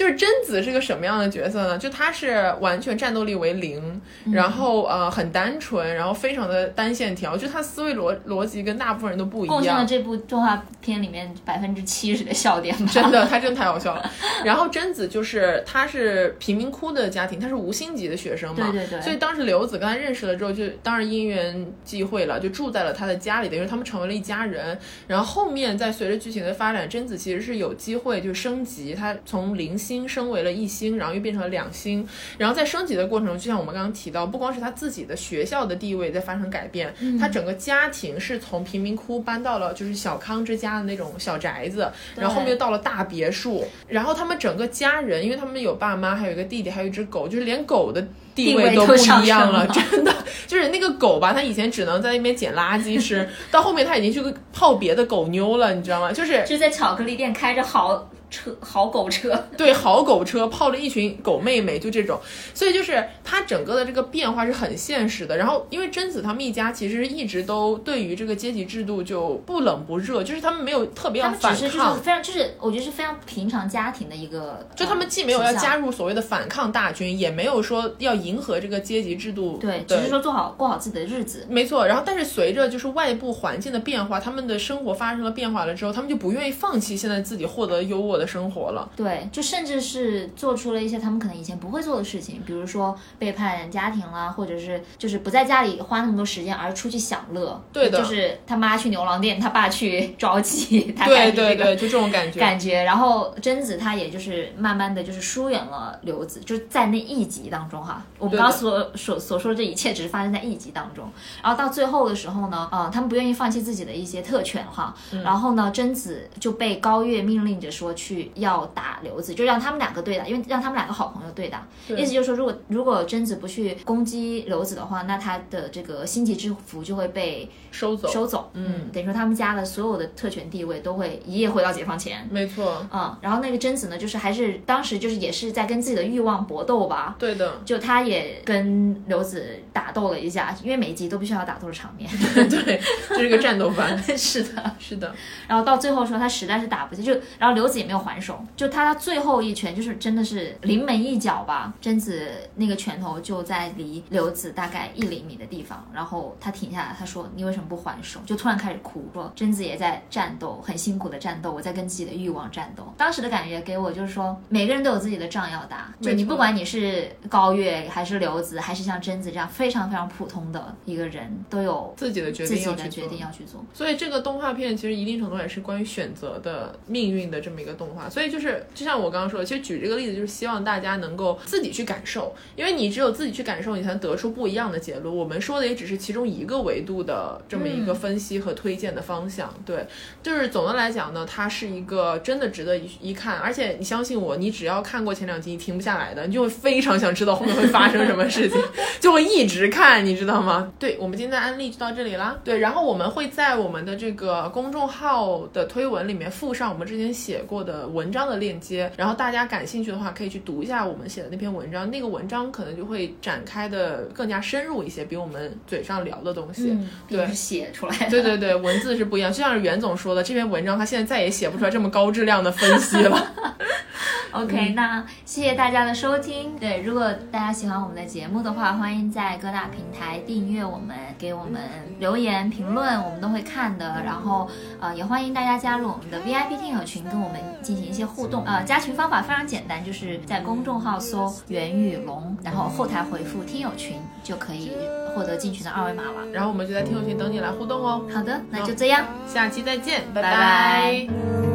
[0.00, 1.76] 就是贞子是个什么样的角色呢？
[1.76, 4.00] 就她是完全战斗力为零，
[4.32, 9.54] 然后呃很单纯，然后非常的单线条，就她思维逻逻辑跟大部分人都不一样。
[9.54, 12.90] 贡献了这部动画片里面百分之七十的笑点吧。
[12.90, 14.10] 真的， 她真的太好笑了。
[14.42, 24.78] 然后贞子就是她是贫民窟的家庭，她是无星级的学生嘛，对对对所以当时刘子跟她认识了之后，就当然因缘际会了，就住在了他的家里，等于他们成为了一家人。
[25.06, 32.06] 然后后面再随着剧情的发展，贞子其实是有机会就升级，她从零星升为了一星，然后又变成了两星。
[32.38, 48.00] 然后在升级的过程中，就像我们刚刚提到，不光是他自己的学校的地位在发生改变，嗯她整个家庭是从贫民窟搬到了就是小康之家的那种小宅子，然后后面又到了大别墅，然后他们整个家人，因为他们有爸妈，还有一个弟弟，还有一只狗，就是连狗的
[48.34, 50.14] 地地位都不一样了，真的
[50.46, 56.12] 就是那个狗吧，它以前只能在那边捡垃圾吃，到后面它已经去泡别的狗妞了，你知道吗？
[56.12, 62.18] 就是就在巧克力店开着豪车、好狗车， 对，好狗车泡了一群狗妹妹，就这种，
[62.54, 65.36] 所以就是他整个的这个变化是很现实的。
[65.36, 81.46] 然后，因为贞子他们一家其实一直都对于这个阶级制度就不冷不热，就是他们没有特别他要反抗只是就是抗，非常就是我觉得是非常平常家庭的一个，就他们既没有要加入所谓的反抗大军，也没有说要迎合这个阶级制度对，的只是说做好过好自己的日子。
[81.48, 88.88] 没错，然后但是随着就是外部环境的变化，他们的生活发生了变化了之后，他们就不愿意放弃现在自己获得优渥的生活了。
[88.94, 97.60] 对，就甚至是做出了一些他们可能以前不会做的事情，比如说背叛家庭啦，或者是就是不在家里花那么多时间，而出去享乐。
[97.72, 102.38] 对的就是他妈去牛郎店，他爸去招妓，他对对对，就这种感觉。
[102.38, 111.10] 感觉，然后贞子她也就是慢慢的就是疏远了刘子，就在那一集当中哈，我们刚刚所所所说的这一切只是发生在一集当中，
[111.42, 132.26] 然后到最后的时候呢，呃，他们不愿意放弃自己的一些特权哈，嗯然后呢，贞子就被高月命令着说去要打刘子，就让他们两个对打，因为让他们两个好朋友对打，意思就是说，如果如果贞子不去攻击刘子的话，那他的这个星级之服就会被收走，收走，嗯，等于说他们家的所有的特权地位都会一夜回到解放前。
[132.30, 142.10] 没错，嗯，然后那个贞子呢，就是还是当时就是也是在跟自己的欲望搏斗吧，对的，就他也跟刘子打斗了一下，因为每一集都必须要打斗的场面。
[142.48, 143.96] 对，这是个战斗番。
[144.16, 145.14] 是的，是的，
[145.46, 158.20] 然后到最后说他实在是打不下，就然后刘子也没有还手，就他最后一拳就是真的是临门一脚吧，贞子那个拳头就在离刘子大概一厘米的地方，然后他停下来，他说你为什么不还手？
[158.26, 162.92] 就突然开始哭，说贞子也在战斗，很辛苦的战斗，我在跟自己的欲望战斗。
[162.96, 173.64] 当时的感觉给我就是说，每个人都有自己的仗要打，就你不管你是高月还是刘子，还是像贞子这样非常非常普通的一个人，都有自己的决定要去己的决做定要去做。
[173.72, 178.08] 所以这个动画片其实一定程度也是关于选择的命运的这么一个动画。
[178.08, 185.14] 所以就是就像我刚刚说的，其实举这个例子就是希望大家能够自己去感受，因为你只有自己去感受，你才能得出不一样的结论。
[185.14, 189.52] 我们说的也只是其中一个维度的这么一个分析和推荐的方向。
[189.64, 189.86] 对，
[190.22, 198.60] 就是总的来讲呢，它是一个真的值得一一看，而且你相信我，你只要看过前两集，你停不下来的，你就会非常想知道后面会发生什么事情，
[199.00, 200.72] 就会一直看，你知道吗？
[200.78, 202.38] 对，我们今天的案例就到这里啦。
[202.44, 216.78] 对，然后我们会在我们的这个公众号的推文里面附上我们之前写过的文章的链接，然后大家感兴趣的话可以去读一下我们写的那篇文章，那个文章可能就会展开的更加深入一些，比我们嘴上聊的东西。
[217.08, 218.10] 对是写出来的。
[218.10, 223.34] 对对对，文字是不一样，就像是袁总说的，这篇文章他现在再也写不出来这么高质量的分析了。
[224.32, 226.56] OK，那谢谢大家的收听。
[226.56, 231.60] 对，如果大家喜欢我们的节目的话，欢迎在各大平台订阅我们，给我们
[231.98, 234.00] 留言评论，我们都会看的。
[234.04, 238.44] 然后呃，也欢迎大家加入我们的 VIP 听友群，跟我们进行一些互动。
[238.44, 244.72] 呃，加群方法非常简单，就是在公众号搜“袁宇龙”，然后后台回复“听友群”就可以
[245.14, 246.26] 获得进群的二维码了。
[246.32, 248.02] 然后我们就在听友群等你来互动哦。
[248.12, 251.49] 好的，那就这样，下期再见，拜拜